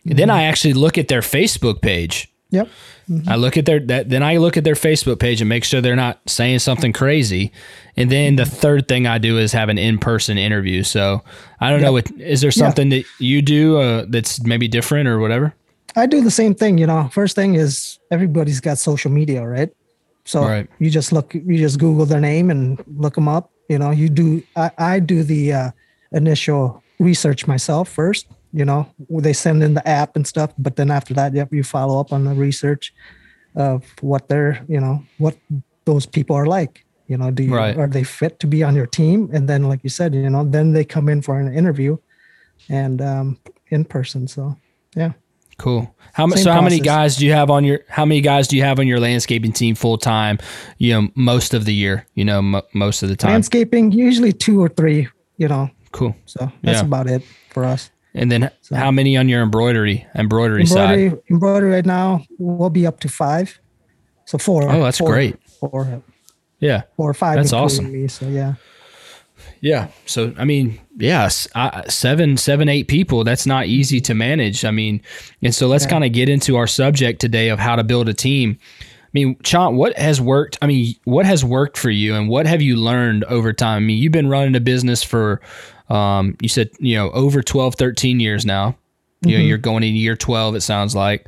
Mm-hmm. 0.07 0.17
Then 0.17 0.31
I 0.31 0.45
actually 0.45 0.73
look 0.73 0.97
at 0.97 1.09
their 1.09 1.21
Facebook 1.21 1.83
page. 1.83 2.30
Yep. 2.51 2.69
Mm-hmm. 3.09 3.29
I 3.29 3.37
look 3.37 3.57
at 3.57 3.67
their 3.67 3.81
that 3.81 4.09
then 4.09 4.23
I 4.23 4.37
look 4.37 4.57
at 4.57 4.65
their 4.65 4.75
Facebook 4.75 5.19
page 5.19 5.41
and 5.41 5.49
make 5.49 5.65
sure 5.65 5.81
they're 5.81 5.97
not 5.97 6.21
saying 6.27 6.59
something 6.61 6.93
crazy. 6.93 7.53
And 7.97 8.11
then 8.11 8.37
the 8.37 8.45
third 8.47 8.89
thing 8.89 9.07
I 9.07 9.19
do 9.19 9.39
is 9.39 9.53
have 9.53 9.69
an 9.69 9.79
in-person 9.79 10.39
interview. 10.39 10.83
So 10.83 11.23
I 11.61 11.71
don't 11.71 11.81
yep. 11.81 12.07
know. 12.09 12.25
Is 12.25 12.41
there 12.41 12.51
something 12.51 12.91
yeah. 12.91 12.99
that 12.99 13.07
you 13.19 13.43
do 13.43 13.79
uh, 13.79 14.05
that's 14.09 14.43
maybe 14.45 14.69
different 14.69 15.09
or 15.09 15.19
whatever? 15.19 15.55
I 15.97 16.07
do 16.07 16.21
the 16.21 16.31
same 16.31 16.55
thing. 16.55 16.79
You 16.79 16.87
know, 16.87 17.09
first 17.13 17.35
thing 17.35 17.55
is 17.55 17.99
everybody's 18.11 18.61
got 18.61 18.79
social 18.79 19.11
media, 19.11 19.47
right? 19.47 19.71
So 20.25 20.43
Right. 20.43 20.69
you 20.79 20.91
just 20.91 21.13
look, 21.13 21.35
you 21.35 21.59
just 21.59 21.79
Google 21.79 22.07
their 22.07 22.21
name 22.21 22.51
and 22.51 22.83
look 22.97 23.15
them 23.15 23.29
up. 23.29 23.51
You 23.69 23.79
know, 23.79 23.91
you 23.91 24.09
do. 24.09 24.43
I, 24.57 24.71
I 24.79 25.01
do 25.01 25.23
the 25.23 25.53
uh, 25.53 25.71
initial 26.13 26.83
research 26.99 27.47
myself 27.47 27.89
first. 27.89 28.27
You 28.53 28.65
know, 28.65 28.89
they 29.09 29.33
send 29.33 29.63
in 29.63 29.75
the 29.75 29.87
app 29.89 30.17
and 30.17 30.27
stuff, 30.27 30.53
but 30.59 30.75
then 30.77 30.91
after 30.91 31.15
that, 31.15 31.35
yep, 31.35 31.53
you 31.53 31.63
follow 31.63 32.01
up 32.01 32.13
on 32.13 32.25
the 32.25 32.35
research 32.35 32.93
of 33.55 33.85
what 34.01 34.29
they're, 34.29 34.65
you 34.69 34.81
know, 34.81 35.03
what 35.19 35.37
those 35.85 36.05
people 36.07 36.35
are 36.37 36.47
like. 36.47 36.85
You 37.07 37.17
know, 37.17 37.31
do 37.31 37.43
you, 37.43 37.55
Right. 37.55 37.77
are 37.77 37.89
they 37.89 38.05
fit 38.05 38.39
to 38.41 38.47
be 38.47 38.63
on 38.63 38.75
your 38.77 38.87
team? 38.87 39.31
And 39.33 39.49
then, 39.49 39.65
like 39.65 39.81
you 39.83 39.91
said, 39.91 40.15
you 40.15 40.31
know, 40.31 40.45
then 40.45 40.73
they 40.73 40.85
come 40.85 41.09
in 41.09 41.23
for 41.23 41.39
an 41.41 41.53
interview 41.55 41.97
and 42.69 43.01
um, 43.01 43.39
in 43.69 43.85
person. 43.85 44.29
So, 44.29 44.57
yeah. 44.97 45.13
Cool. 45.59 45.95
How 46.15 46.27
much? 46.27 46.39
So 46.41 46.53
how 46.53 46.63
many 46.63 46.81
guys 46.81 47.17
do 47.17 47.27
you 47.27 47.33
have 47.33 47.51
on 47.51 47.65
your? 47.65 47.81
How 47.89 48.05
many 48.07 48.21
guys 48.23 48.49
do 48.49 48.57
you 48.57 48.63
have 48.63 48.79
on 48.79 48.87
your 48.87 48.99
landscaping 48.99 49.53
team 49.53 49.75
full 49.75 49.99
time? 49.99 50.39
You 50.79 50.95
know, 51.03 51.09
most 51.15 51.53
of 51.53 51.67
the 51.67 51.75
year. 51.75 52.07
You 52.15 52.25
know, 52.25 52.39
m- 52.39 52.63
most 52.73 53.03
of 53.03 53.11
the 53.11 53.17
time. 53.17 53.33
Landscaping, 53.33 53.93
usually 53.93 54.33
two 54.33 54.61
or 54.63 54.69
three, 54.71 55.09
you 55.37 55.49
know, 55.49 55.69
cool. 55.93 56.17
so 56.25 56.51
that's 56.63 56.79
Yeah. 56.81 56.85
about 56.87 57.09
it 57.09 57.23
for 57.51 57.65
us. 57.65 57.91
And 58.15 58.31
then 58.31 58.51
how 58.75 58.91
many 58.91 59.17
on 59.17 59.29
your 59.29 59.43
embroidery 59.43 60.07
embroidery, 60.17 60.67
side? 60.67 60.99
Embroidery, 60.99 61.23
embroidery 61.31 61.71
right 61.71 61.87
now, 61.87 62.25
we'll 62.39 62.71
be 62.71 62.87
up 62.87 63.01
to 63.01 63.09
five. 63.09 63.61
So 64.25 64.39
four. 64.39 64.69
Oh, 64.71 64.83
that's 64.83 64.99
four- 64.99 65.13
great. 65.13 65.37
Four, 65.61 66.03
Yeah. 66.59 66.83
four 66.97 67.11
or 67.11 67.15
five. 67.15 67.37
That's 67.37 67.53
awesome. 67.53 67.93
Me, 67.93 68.09
so 68.09 68.27
yeah. 68.29 68.55
Yeah. 69.61 69.89
So 70.07 70.33
I 70.39 70.45
mean, 70.45 70.81
yes, 70.97 71.49
I, 71.55 71.85
seven, 71.89 72.37
seven, 72.37 72.69
eight 72.69 72.89
people. 72.89 73.25
That's 73.25 73.47
not 73.47 73.67
easy 73.67 74.01
to 74.03 74.15
manage. 74.15 74.65
I 74.65 74.71
mean, 74.71 75.01
and 75.43 75.55
so 75.55 75.67
let's 75.67 75.87
kind 75.87 76.05
of 76.05 76.13
get 76.13 76.29
into 76.29 76.57
our 76.57 76.67
subject 76.67 77.21
today 77.21 77.49
of 77.49 77.59
how 77.59 77.77
to 77.77 77.85
build 77.85 78.09
a 78.09 78.15
team. 78.15 78.59
I 78.81 79.11
mean, 79.13 79.37
Chant, 79.43 79.75
what 79.75 79.97
has 79.99 80.21
worked? 80.21 80.57
I 80.63 80.67
mean, 80.67 80.95
what 81.05 81.27
has 81.27 81.45
worked 81.45 81.77
for 81.77 81.91
you, 81.91 82.15
and 82.15 82.29
what 82.29 82.47
have 82.47 82.63
you 82.63 82.77
learned 82.77 83.25
over 83.25 83.53
time? 83.53 83.83
I 83.83 83.87
mean, 83.87 83.99
you've 83.99 84.13
been 84.13 84.29
running 84.29 84.55
a 84.55 84.61
business 84.61 85.03
for, 85.03 85.41
um, 85.91 86.37
you 86.41 86.49
said, 86.49 86.71
you 86.79 86.97
know, 86.97 87.11
over 87.11 87.43
12, 87.43 87.75
13 87.75 88.21
years 88.21 88.47
now. 88.47 88.77
You 89.23 89.37
know, 89.37 89.45
you're 89.45 89.59
going 89.59 89.83
in 89.83 89.95
year 89.95 90.17
12, 90.17 90.55
it 90.55 90.61
sounds 90.63 90.95
like. 90.95 91.27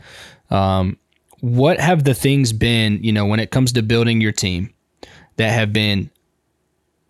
Um, 0.49 0.97
what 1.41 1.79
have 1.79 2.05
the 2.05 2.15
things 2.15 2.53
been, 2.53 3.05
you 3.05 3.13
know, 3.13 3.27
when 3.27 3.39
it 3.39 3.51
comes 3.51 3.73
to 3.73 3.83
building 3.83 4.23
your 4.23 4.33
team 4.33 4.73
that 5.37 5.51
have 5.51 5.75
been 5.75 6.09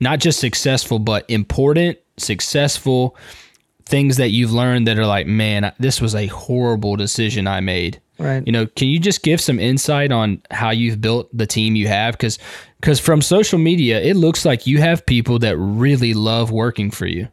not 0.01 0.19
just 0.19 0.41
successful, 0.41 0.99
but 0.99 1.29
important, 1.31 1.99
successful 2.17 3.17
things 3.85 4.17
that 4.17 4.31
you've 4.31 4.53
learned 4.53 4.89
that 4.89 4.99
are 4.99 5.07
like, 5.07 5.27
man, 5.27 5.73
this 5.79 6.01
was 6.01 6.15
a 6.15 6.27
horrible 6.27 6.97
decision 6.97 7.47
I 7.47 7.61
made. 7.61 8.01
Right. 8.19 8.43
You 8.45 8.53
know, 8.53 8.67
can 8.67 8.89
you 8.89 8.99
just 8.99 9.23
give 9.23 9.41
some 9.41 9.59
insight 9.59 10.11
on 10.11 10.43
how 10.51 10.71
you've 10.71 11.01
built 11.01 11.29
the 11.37 11.47
team 11.47 11.77
you 11.77 11.89
have? 11.89 12.15
Because 12.15 12.39
because 12.81 12.99
from 12.99 13.23
social 13.23 13.59
media, 13.59 14.01
it 14.01 14.17
looks 14.17 14.45
like 14.45 14.67
you 14.67 14.79
have 14.79 15.07
people 15.07 15.39
that 15.41 15.57
really 15.57 16.15
love 16.15 16.51
working 16.51 16.91
for 16.91 17.07
you. 17.07 17.29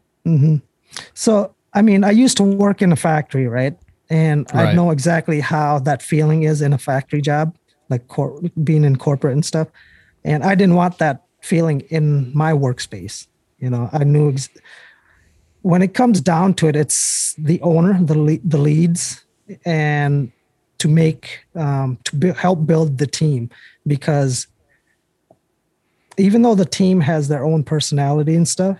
So, 1.14 1.54
I 1.72 1.82
mean, 1.82 2.04
I 2.04 2.10
used 2.10 2.36
to 2.38 2.42
work 2.42 2.82
in 2.82 2.92
a 2.92 2.96
factory, 2.96 3.46
right? 3.46 3.76
And 4.08 4.46
I 4.52 4.74
know 4.74 4.90
exactly 4.90 5.40
how 5.40 5.78
that 5.80 6.02
feeling 6.02 6.42
is 6.42 6.62
in 6.62 6.72
a 6.72 6.78
factory 6.78 7.20
job, 7.20 7.56
like 7.88 8.08
cor- 8.08 8.40
being 8.64 8.84
in 8.84 8.96
corporate 8.96 9.34
and 9.34 9.44
stuff. 9.44 9.68
And 10.24 10.42
I 10.42 10.54
didn't 10.56 10.74
want 10.74 10.98
that 10.98 11.22
feeling 11.42 11.80
in 11.82 12.36
my 12.36 12.52
workspace. 12.52 13.28
You 13.58 13.70
know, 13.70 13.88
I 13.92 14.04
knew 14.04 14.30
ex- 14.30 14.48
when 15.62 15.82
it 15.82 15.94
comes 15.94 16.20
down 16.20 16.54
to 16.54 16.66
it, 16.68 16.76
it's 16.76 17.34
the 17.34 17.60
owner, 17.62 18.02
the 18.02 18.18
le- 18.18 18.38
the 18.44 18.58
leads, 18.58 19.24
and 19.64 20.32
to 20.78 20.88
make 20.88 21.44
um, 21.54 21.98
to 22.04 22.32
help 22.32 22.66
build 22.66 22.98
the 22.98 23.06
team 23.06 23.50
because 23.86 24.46
even 26.16 26.42
though 26.42 26.54
the 26.54 26.64
team 26.64 27.00
has 27.00 27.28
their 27.28 27.44
own 27.44 27.62
personality 27.62 28.34
and 28.34 28.48
stuff, 28.48 28.78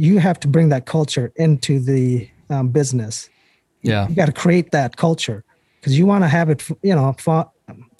you 0.00 0.18
have 0.18 0.40
to 0.40 0.48
bring 0.48 0.70
that 0.70 0.86
culture 0.86 1.30
into 1.36 1.78
the 1.78 2.26
um, 2.48 2.68
business. 2.68 3.28
Yeah. 3.82 4.08
You 4.08 4.14
got 4.14 4.26
to 4.26 4.32
create 4.32 4.70
that 4.70 4.96
culture 4.96 5.44
because 5.78 5.98
you 5.98 6.06
want 6.06 6.24
to 6.24 6.28
have 6.28 6.48
it, 6.48 6.66
you 6.82 6.94
know, 6.94 7.14
fu- 7.18 7.50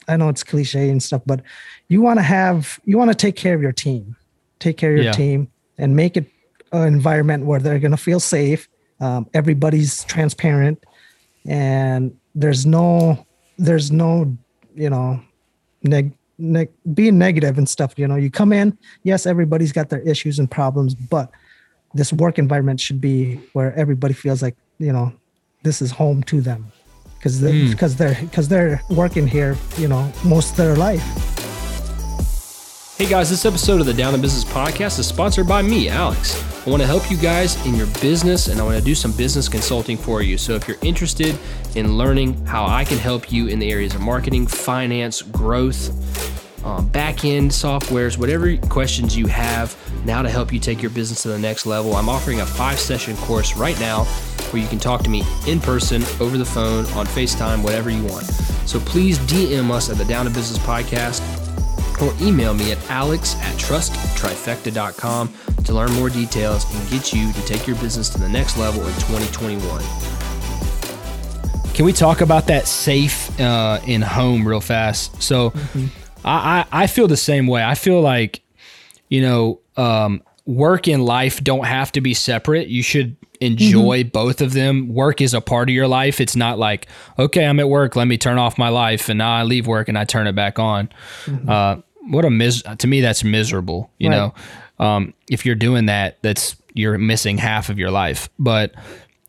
I 0.08 0.16
know 0.16 0.30
it's 0.30 0.42
cliche 0.42 0.88
and 0.88 1.02
stuff, 1.02 1.22
but 1.26 1.42
you 1.88 2.00
want 2.00 2.18
to 2.18 2.22
have, 2.22 2.80
you 2.86 2.96
want 2.96 3.10
to 3.10 3.14
take 3.14 3.36
care 3.36 3.54
of 3.54 3.60
your 3.60 3.72
team, 3.72 4.16
take 4.60 4.78
care 4.78 4.92
of 4.92 4.96
your 4.96 5.04
Yeah. 5.06 5.12
team 5.12 5.48
and 5.76 5.94
make 5.94 6.16
it 6.16 6.26
an 6.72 6.86
environment 6.86 7.44
where 7.44 7.60
they're 7.60 7.78
going 7.78 7.90
to 7.90 8.04
feel 8.10 8.20
safe. 8.20 8.66
Um, 9.00 9.28
everybody's 9.34 10.04
transparent 10.04 10.82
and 11.46 12.16
there's 12.34 12.64
no, 12.64 13.26
there's 13.58 13.90
no, 13.90 14.36
you 14.74 14.88
know, 14.88 15.20
neg, 15.82 16.12
neg, 16.38 16.70
being 16.94 17.18
negative 17.18 17.58
and 17.58 17.68
stuff. 17.68 17.92
You 17.98 18.08
know, 18.08 18.16
you 18.16 18.30
come 18.30 18.54
in, 18.54 18.76
yes, 19.02 19.26
everybody's 19.26 19.72
got 19.72 19.90
their 19.90 20.00
issues 20.00 20.38
and 20.38 20.50
problems, 20.50 20.94
but 20.94 21.30
this 21.94 22.12
work 22.12 22.38
environment 22.38 22.80
should 22.80 23.00
be 23.00 23.36
where 23.52 23.74
everybody 23.74 24.14
feels 24.14 24.42
like 24.42 24.56
you 24.78 24.92
know 24.92 25.12
this 25.62 25.82
is 25.82 25.90
home 25.90 26.22
to 26.24 26.40
them 26.40 26.72
because 27.18 27.40
they, 27.40 27.66
hmm. 27.66 27.70
because 27.70 27.96
they're 27.96 28.16
because 28.22 28.48
they're 28.48 28.80
working 28.90 29.26
here 29.26 29.56
you 29.76 29.88
know 29.88 30.10
most 30.24 30.50
of 30.52 30.56
their 30.56 30.76
life 30.76 31.02
Hey 33.00 33.08
guys, 33.08 33.30
this 33.30 33.46
episode 33.46 33.80
of 33.80 33.86
the 33.86 33.94
Down 33.94 34.12
to 34.12 34.18
Business 34.18 34.44
podcast 34.44 34.98
is 34.98 35.06
sponsored 35.06 35.48
by 35.48 35.62
me, 35.62 35.88
Alex. 35.88 36.36
I 36.66 36.68
want 36.68 36.82
to 36.82 36.86
help 36.86 37.10
you 37.10 37.16
guys 37.16 37.56
in 37.64 37.74
your 37.74 37.86
business 38.02 38.48
and 38.48 38.60
I 38.60 38.62
want 38.62 38.76
to 38.76 38.84
do 38.84 38.94
some 38.94 39.12
business 39.12 39.48
consulting 39.48 39.96
for 39.96 40.20
you. 40.20 40.36
So 40.36 40.54
if 40.54 40.68
you're 40.68 40.76
interested 40.82 41.38
in 41.76 41.96
learning 41.96 42.44
how 42.44 42.66
I 42.66 42.84
can 42.84 42.98
help 42.98 43.32
you 43.32 43.46
in 43.46 43.58
the 43.58 43.72
areas 43.72 43.94
of 43.94 44.02
marketing, 44.02 44.46
finance, 44.46 45.22
growth, 45.22 46.49
um, 46.64 46.88
back 46.88 47.24
end 47.24 47.50
softwares, 47.50 48.18
whatever 48.18 48.56
questions 48.68 49.16
you 49.16 49.26
have 49.26 49.76
now 50.04 50.22
to 50.22 50.28
help 50.28 50.52
you 50.52 50.58
take 50.58 50.82
your 50.82 50.90
business 50.90 51.22
to 51.22 51.28
the 51.28 51.38
next 51.38 51.66
level, 51.66 51.94
I'm 51.94 52.08
offering 52.08 52.40
a 52.40 52.46
five 52.46 52.78
session 52.78 53.16
course 53.18 53.56
right 53.56 53.78
now 53.80 54.04
where 54.50 54.62
you 54.62 54.68
can 54.68 54.78
talk 54.78 55.02
to 55.02 55.10
me 55.10 55.22
in 55.46 55.60
person, 55.60 56.02
over 56.20 56.36
the 56.36 56.44
phone, 56.44 56.84
on 56.92 57.06
FaceTime, 57.06 57.62
whatever 57.62 57.90
you 57.90 58.04
want. 58.04 58.24
So 58.66 58.80
please 58.80 59.18
DM 59.20 59.70
us 59.70 59.90
at 59.90 59.96
the 59.96 60.04
Down 60.04 60.26
to 60.26 60.30
Business 60.30 60.58
podcast 60.58 61.20
or 62.00 62.14
email 62.24 62.54
me 62.54 62.72
at 62.72 62.90
alex 62.90 63.36
at 63.36 63.54
trusttrifecta.com 63.56 65.34
to 65.64 65.72
learn 65.74 65.92
more 65.92 66.08
details 66.08 66.64
and 66.74 66.90
get 66.90 67.12
you 67.12 67.32
to 67.32 67.44
take 67.44 67.66
your 67.66 67.76
business 67.76 68.08
to 68.10 68.18
the 68.18 68.28
next 68.28 68.56
level 68.56 68.80
in 68.86 68.94
2021. 68.94 69.82
Can 71.74 71.84
we 71.84 71.92
talk 71.92 72.20
about 72.20 72.46
that 72.46 72.66
safe 72.66 73.38
uh, 73.40 73.80
in 73.86 74.02
home 74.02 74.46
real 74.46 74.60
fast? 74.60 75.22
So 75.22 75.52
I, 76.24 76.66
I, 76.72 76.84
I 76.84 76.86
feel 76.86 77.08
the 77.08 77.16
same 77.16 77.46
way. 77.46 77.62
I 77.62 77.74
feel 77.74 78.00
like, 78.00 78.42
you 79.08 79.22
know, 79.22 79.60
um, 79.76 80.22
work 80.46 80.88
and 80.88 81.04
life 81.04 81.42
don't 81.42 81.64
have 81.66 81.92
to 81.92 82.00
be 82.00 82.14
separate. 82.14 82.68
You 82.68 82.82
should 82.82 83.16
enjoy 83.40 84.04
both 84.04 84.40
of 84.42 84.52
them. 84.52 84.88
Work 84.92 85.20
is 85.20 85.32
a 85.32 85.40
part 85.40 85.68
of 85.70 85.74
your 85.74 85.88
life. 85.88 86.20
It's 86.20 86.36
not 86.36 86.58
like, 86.58 86.86
okay, 87.18 87.46
I'm 87.46 87.58
at 87.60 87.68
work, 87.68 87.96
let 87.96 88.06
me 88.06 88.18
turn 88.18 88.36
off 88.38 88.58
my 88.58 88.68
life, 88.68 89.08
and 89.08 89.18
now 89.18 89.32
I 89.32 89.44
leave 89.44 89.66
work 89.66 89.88
and 89.88 89.96
I 89.96 90.04
turn 90.04 90.26
it 90.26 90.34
back 90.34 90.58
on. 90.58 90.90
Uh, 91.48 91.76
what 92.08 92.24
a 92.24 92.30
mis 92.30 92.62
to 92.78 92.86
me 92.86 93.00
that's 93.00 93.24
miserable. 93.24 93.90
You 93.98 94.10
Right. 94.10 94.16
know, 94.16 94.84
um, 94.84 95.14
if 95.30 95.46
you're 95.46 95.54
doing 95.54 95.86
that, 95.86 96.18
that's 96.22 96.56
you're 96.74 96.98
missing 96.98 97.38
half 97.38 97.68
of 97.70 97.78
your 97.78 97.90
life. 97.90 98.28
But 98.38 98.74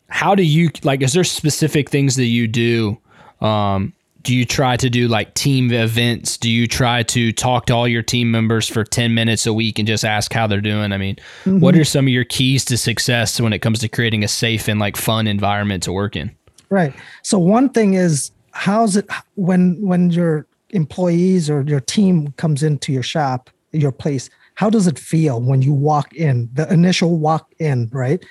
how 0.07 0.36
do 0.36 0.43
you 0.43 0.69
like? 0.83 1.01
Is 1.01 1.13
there 1.13 1.24
specific 1.24 1.89
things 1.89 2.15
that 2.17 2.25
you 2.25 2.48
do? 2.48 2.98
Um, 3.39 3.93
do 4.23 4.35
you 4.35 4.45
try 4.45 4.77
to 4.77 4.89
do 4.89 5.07
like 5.07 5.33
team 5.33 5.71
events? 5.71 6.37
Do 6.37 6.49
you 6.49 6.67
try 6.67 7.03
to 7.03 7.31
talk 7.31 7.65
to 7.67 7.73
all 7.73 7.87
your 7.87 8.03
team 8.03 8.31
members 8.31 8.67
for 8.67 8.83
10 8.83 9.13
minutes 9.13 9.45
a 9.45 9.53
week 9.53 9.79
and 9.79 9.87
just 9.87 10.05
ask 10.05 10.31
how 10.31 10.47
they're 10.47 10.61
doing? 10.61 10.91
I 10.91 10.97
mean, 10.97 11.17
what 11.45 11.73
mm-hmm. 11.73 11.81
are 11.81 11.85
some 11.85 12.05
of 12.05 12.09
your 12.09 12.25
keys 12.25 12.63
to 12.65 12.77
success 12.77 13.41
when 13.41 13.53
it 13.53 13.59
comes 13.59 13.79
to 13.79 13.89
creating 13.89 14.23
a 14.23 14.27
safe 14.27 14.67
and 14.67 14.79
like 14.79 14.95
fun 14.95 15.27
environment 15.27 15.83
to 15.83 15.91
work 15.91 16.15
in? 16.15 16.35
right 16.71 16.93
so 17.21 17.37
one 17.37 17.69
thing 17.69 17.93
is 17.93 18.31
how's 18.51 18.95
it 18.95 19.07
when 19.35 19.79
when 19.81 20.09
your 20.09 20.47
employees 20.71 21.49
or 21.49 21.61
your 21.61 21.81
team 21.81 22.31
comes 22.37 22.63
into 22.63 22.91
your 22.91 23.03
shop 23.03 23.51
your 23.71 23.91
place 23.91 24.29
how 24.55 24.69
does 24.69 24.87
it 24.87 24.97
feel 24.97 25.39
when 25.39 25.61
you 25.61 25.73
walk 25.73 26.13
in 26.15 26.49
the 26.53 26.71
initial 26.73 27.17
walk 27.17 27.53
in 27.59 27.87
right 27.91 28.25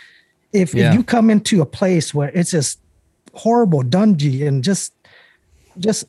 if, 0.52 0.74
Yeah. 0.74 0.88
if 0.88 0.94
you 0.94 1.04
come 1.04 1.30
into 1.30 1.62
a 1.62 1.66
place 1.66 2.12
where 2.12 2.30
it's 2.30 2.50
just 2.50 2.80
horrible 3.34 3.82
dungy 3.82 4.46
and 4.48 4.64
just 4.64 4.92
just 5.78 6.04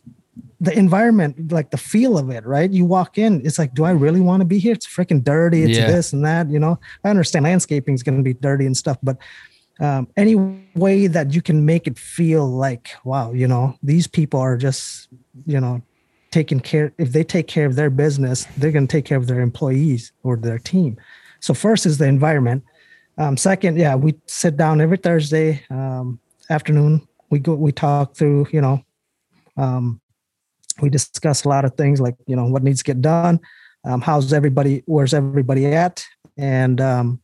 the 0.59 0.77
environment 0.77 1.51
like 1.51 1.71
the 1.71 1.77
feel 1.77 2.17
of 2.17 2.29
it 2.29 2.45
right? 2.45 2.71
You 2.71 2.85
walk 2.85 3.17
in 3.17 3.45
it's 3.45 3.59
like 3.59 3.73
do 3.73 3.83
i 3.83 3.91
really 3.91 4.21
want 4.21 4.41
to 4.41 4.45
be 4.45 4.59
here? 4.59 4.73
It's 4.73 4.87
freaking 4.87 5.23
dirty 5.23 5.63
it's 5.63 5.77
Yeah. 5.77 5.87
this 5.87 6.13
and 6.13 6.23
that 6.25 6.49
you 6.49 6.59
know? 6.59 6.79
I 7.03 7.09
understand 7.09 7.43
landscaping 7.43 7.93
is 7.93 8.03
going 8.03 8.17
to 8.17 8.23
be 8.23 8.33
dirty 8.33 8.65
and 8.65 8.75
stuff 8.77 8.97
but 9.03 9.17
um, 9.79 10.07
any 10.15 10.35
way 10.75 11.07
that 11.07 11.33
you 11.33 11.41
can 11.41 11.65
make 11.65 11.87
it 11.87 11.97
feel 11.97 12.47
like 12.47 12.89
wow 13.03 13.31
you 13.33 13.47
know 13.47 13.75
these 13.81 14.07
people 14.07 14.39
are 14.39 14.55
just 14.57 15.07
you 15.45 15.59
know 15.59 15.81
taking 16.31 16.59
care 16.59 16.93
if 16.97 17.11
they 17.11 17.23
take 17.23 17.47
care 17.47 17.65
of 17.65 17.75
their 17.75 17.89
business 17.89 18.45
they're 18.57 18.71
going 18.71 18.87
to 18.87 18.91
take 18.91 19.05
care 19.05 19.17
of 19.17 19.27
their 19.27 19.41
employees 19.41 20.11
or 20.23 20.37
their 20.37 20.59
team. 20.59 20.95
So 21.41 21.53
first 21.53 21.85
is 21.85 21.97
the 21.97 22.05
environment. 22.05 22.63
Um, 23.17 23.35
second 23.35 23.77
yeah 23.77 23.95
we 23.95 24.15
sit 24.27 24.55
down 24.55 24.79
every 24.79 24.97
thursday 24.97 25.63
um, 25.69 26.19
afternoon. 26.49 27.07
We 27.29 27.39
go 27.39 27.55
we 27.55 27.71
talk 27.71 28.15
through 28.15 28.47
you 28.51 28.61
know 28.61 28.83
um, 29.57 29.99
we 30.81 30.89
discuss 30.89 31.43
a 31.43 31.49
lot 31.49 31.65
of 31.65 31.75
things 31.75 31.99
like 32.01 32.15
you 32.27 32.35
know 32.35 32.45
what 32.45 32.63
needs 32.63 32.79
to 32.79 32.83
get 32.85 33.01
done 33.01 33.39
um, 33.83 34.01
how's 34.01 34.31
everybody 34.33 34.83
where's 34.85 35.13
everybody 35.13 35.65
at? 35.65 36.05
And 36.37 36.79
um, 36.79 37.19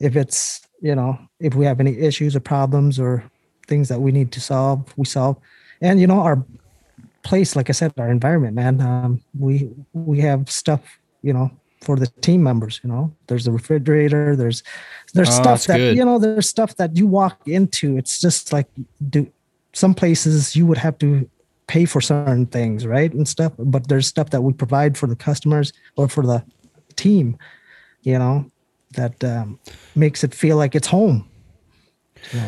if 0.00 0.16
it's 0.16 0.60
you 0.82 0.94
know 0.94 1.18
if 1.40 1.54
we 1.54 1.64
have 1.64 1.80
any 1.80 1.96
issues 1.98 2.36
or 2.36 2.40
problems 2.40 3.00
or 3.00 3.24
things 3.66 3.88
that 3.88 4.00
we 4.00 4.12
need 4.12 4.30
to 4.32 4.40
solve 4.40 4.92
we 4.96 5.06
solve. 5.06 5.36
And 5.80 6.00
you 6.00 6.06
know 6.06 6.20
our 6.20 6.44
place 7.22 7.56
like 7.56 7.68
i 7.68 7.72
said 7.72 7.92
our 7.98 8.10
environment 8.10 8.54
man. 8.54 8.80
Um, 8.80 9.22
we 9.38 9.70
we 9.92 10.20
have 10.20 10.48
stuff 10.50 10.80
you 11.22 11.32
know 11.32 11.50
for 11.80 11.96
the 11.96 12.06
team 12.20 12.42
members 12.42 12.80
you 12.84 12.90
know. 12.90 13.14
There's 13.26 13.46
a 13.46 13.52
refrigerator 13.52 14.36
there's 14.36 14.62
there's 15.14 15.30
Oh, 15.30 15.42
stuff 15.42 15.64
that 15.64 15.78
good. 15.78 15.96
you 15.96 16.04
know 16.04 16.18
there's 16.18 16.48
stuff 16.48 16.76
that 16.76 16.94
you 16.96 17.06
walk 17.06 17.40
into. 17.48 17.96
It's 17.96 18.20
just 18.20 18.52
like 18.52 18.68
do 19.08 19.30
some 19.72 19.94
places 19.94 20.54
you 20.54 20.66
would 20.66 20.78
have 20.78 20.98
to 20.98 21.28
pay 21.66 21.84
for 21.84 22.00
certain 22.00 22.46
things 22.46 22.86
right 22.86 23.12
and 23.12 23.26
stuff 23.26 23.52
but 23.58 23.88
there's 23.88 24.06
stuff 24.06 24.30
that 24.30 24.42
we 24.42 24.52
provide 24.52 24.96
for 24.96 25.06
the 25.06 25.16
customers 25.16 25.72
or 25.96 26.08
for 26.08 26.24
the 26.24 26.44
team 26.94 27.36
you 28.02 28.18
know 28.18 28.48
that 28.92 29.22
um, 29.24 29.58
makes 29.94 30.24
it 30.24 30.34
feel 30.34 30.56
like 30.56 30.74
it's 30.74 30.88
home. 30.88 31.28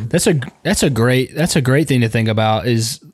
That's 0.09 0.27
a 0.27 0.41
that's 0.65 0.83
a 0.83 0.91
great 0.91 1.35
that's 1.35 1.55
a 1.55 1.61
great 1.61 1.87
thing 1.87 2.01
to 2.01 2.09
think 2.09 2.29
about 2.29 2.67
is 2.67 3.05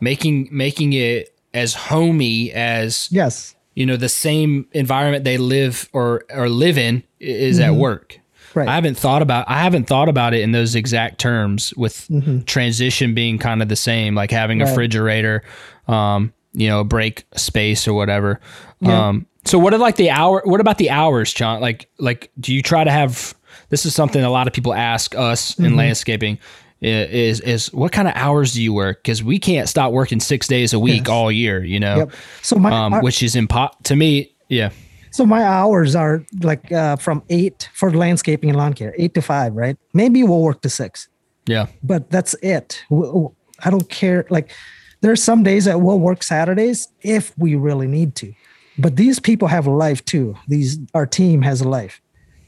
making 0.00 0.48
making 0.52 0.92
it 0.92 1.34
as 1.52 1.74
homey 1.74 2.52
as 2.52 3.08
yes. 3.10 3.56
you 3.74 3.86
know 3.86 3.96
the 3.96 4.08
same 4.08 4.68
environment 4.72 5.24
they 5.24 5.38
live 5.38 5.88
or 5.92 6.24
or 6.30 6.48
live 6.48 6.78
in 6.78 7.02
is 7.18 7.58
at 7.58 7.74
work. 7.74 8.20
Mm-hmm. 8.54 8.58
Right. 8.60 8.68
I 8.68 8.74
haven't 8.76 8.96
thought 8.96 9.22
about 9.22 9.48
I 9.48 9.58
haven't 9.62 9.86
thought 9.86 10.08
about 10.08 10.32
it 10.34 10.40
in 10.42 10.52
those 10.52 10.74
exact 10.74 11.18
terms 11.18 11.74
with 11.76 12.08
transition 12.46 13.14
being 13.14 13.38
kind 13.38 13.62
of 13.62 13.68
the 13.68 13.76
same, 13.76 14.14
like 14.14 14.30
having 14.30 14.60
a 14.60 14.64
Mm-hmm. 14.64 14.70
Refrigerator, 14.72 15.42
um, 15.88 16.32
you 16.52 16.68
know, 16.68 16.84
break 16.84 17.24
space 17.34 17.86
or 17.88 17.94
whatever. 17.94 18.40
Yeah. 18.80 19.08
Um, 19.08 19.26
so 19.44 19.58
what 19.58 19.74
are 19.74 19.78
like 19.78 19.96
the 19.96 20.10
hour? 20.10 20.40
What 20.44 20.60
about 20.60 20.78
the 20.78 20.90
hours, 20.90 21.32
Chant? 21.32 21.60
Like, 21.60 21.88
like, 21.98 22.30
do 22.40 22.54
you 22.54 22.62
try 22.62 22.84
to 22.84 22.90
have? 22.90 23.34
This 23.70 23.84
is 23.86 23.94
something 23.94 24.22
a 24.22 24.30
lot 24.30 24.46
of 24.46 24.52
people 24.52 24.72
ask 24.72 25.14
us 25.16 25.52
Mm-hmm. 25.52 25.64
in 25.64 25.76
landscaping. 25.76 26.38
Is 26.80 27.40
is 27.40 27.72
what 27.72 27.92
kind 27.92 28.08
of 28.08 28.14
hours 28.14 28.52
do 28.52 28.62
you 28.62 28.72
work? 28.74 29.02
Because 29.02 29.22
we 29.24 29.38
can't 29.38 29.68
stop 29.68 29.90
working 29.92 30.20
six 30.20 30.46
days 30.46 30.72
a 30.74 30.78
week 30.78 31.02
Yes. 31.06 31.08
all 31.08 31.32
year, 31.32 31.64
you 31.64 31.80
know, 31.80 31.96
Yep. 31.96 32.10
So 32.42 32.56
my 32.56 32.70
um, 32.70 32.92
our- 32.94 33.02
which 33.02 33.22
is 33.22 33.34
impo- 33.34 33.70
to 33.84 33.96
me. 33.96 34.32
Yeah, 34.48 34.70
so 35.14 35.24
my 35.24 35.42
hours 35.44 35.94
are 35.94 36.24
like 36.42 36.72
uh, 36.72 36.96
from 36.96 37.22
eight 37.28 37.68
for 37.72 37.92
landscaping 37.92 38.50
and 38.50 38.58
lawn 38.58 38.72
care, 38.74 38.92
eight 38.98 39.14
to 39.14 39.22
five, 39.22 39.54
right? 39.54 39.76
Maybe 39.92 40.22
we'll 40.24 40.42
work 40.42 40.60
to 40.62 40.68
six, 40.68 41.08
yeah, 41.46 41.66
but 41.82 42.10
that's 42.10 42.34
it. 42.42 42.82
I 43.66 43.70
don't 43.70 43.88
care. 43.88 44.26
Like 44.28 44.50
there 45.00 45.12
are 45.12 45.16
some 45.30 45.42
days 45.44 45.64
that 45.66 45.80
we'll 45.80 46.00
work 46.00 46.22
Saturdays 46.22 46.88
if 47.02 47.32
we 47.38 47.54
really 47.54 47.86
need 47.86 48.16
to, 48.16 48.32
but 48.76 48.96
these 48.96 49.20
people 49.20 49.46
have 49.48 49.66
a 49.68 49.70
life 49.70 50.04
too. 50.04 50.34
These 50.48 50.78
our 50.94 51.06
team 51.06 51.42
has 51.42 51.60
a 51.60 51.68
life, 51.68 52.00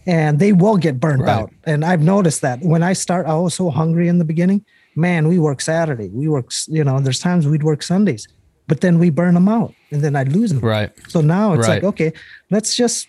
and 0.07 0.39
they 0.41 0.53
will 0.53 0.77
get 0.77 0.99
burnt 0.99 1.23
Right. 1.23 1.31
out. 1.31 1.51
And 1.65 1.85
I've 1.85 2.03
noticed 2.03 2.41
that 2.43 2.59
when 2.63 2.83
I 2.83 2.95
start, 2.95 3.27
I 3.27 3.35
was 3.37 3.55
so 3.55 3.71
hungry 3.71 4.09
in 4.09 4.19
the 4.19 4.25
beginning. 4.25 4.65
Man, 4.97 5.29
we 5.29 5.39
work 5.39 5.61
Saturday. 5.61 6.09
We 6.09 6.27
work, 6.27 6.49
you 6.69 6.83
know, 6.83 6.99
there's 7.01 7.21
times 7.21 7.47
we'd 7.47 7.63
work 7.63 7.83
Sundays, 7.83 8.27
but 8.69 8.81
then 8.81 8.99
we 8.99 9.11
burn 9.11 9.35
them 9.35 9.49
out, 9.49 9.75
and 9.91 10.03
then 10.03 10.17
I'd 10.17 10.33
lose 10.33 10.53
them. 10.53 10.61
right. 10.61 10.91
So 11.09 11.21
now 11.21 11.53
it's 11.55 11.69
like, 11.69 11.85
okay, 11.85 12.13
let's 12.51 12.75
just 12.77 13.07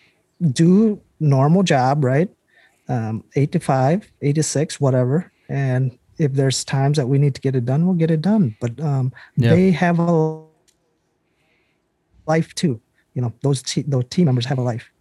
do 0.51 1.01
normal 1.19 1.63
job, 1.63 2.03
right? 2.03 2.29
Um, 2.89 3.23
eight 3.35 3.51
to 3.53 3.59
five, 3.59 4.09
eight 4.21 4.35
to 4.35 4.43
six, 4.43 4.79
whatever. 4.79 5.31
And 5.49 5.97
if 6.17 6.33
there's 6.33 6.63
times 6.63 6.97
that 6.97 7.07
we 7.07 7.17
need 7.17 7.35
to 7.35 7.41
get 7.41 7.55
it 7.55 7.65
done, 7.65 7.85
we'll 7.85 7.95
get 7.95 8.11
it 8.11 8.21
done. 8.21 8.55
But 8.61 8.79
um, 8.79 9.11
Yeah. 9.35 9.49
they 9.55 9.71
have 9.71 9.99
a 9.99 10.43
life 12.25 12.53
too. 12.55 12.79
You 13.13 13.21
know, 13.23 13.33
those 13.41 13.61
te- 13.63 13.83
those 13.87 14.05
team 14.09 14.25
members 14.25 14.45
have 14.45 14.57
a 14.59 14.61
life, 14.61 14.91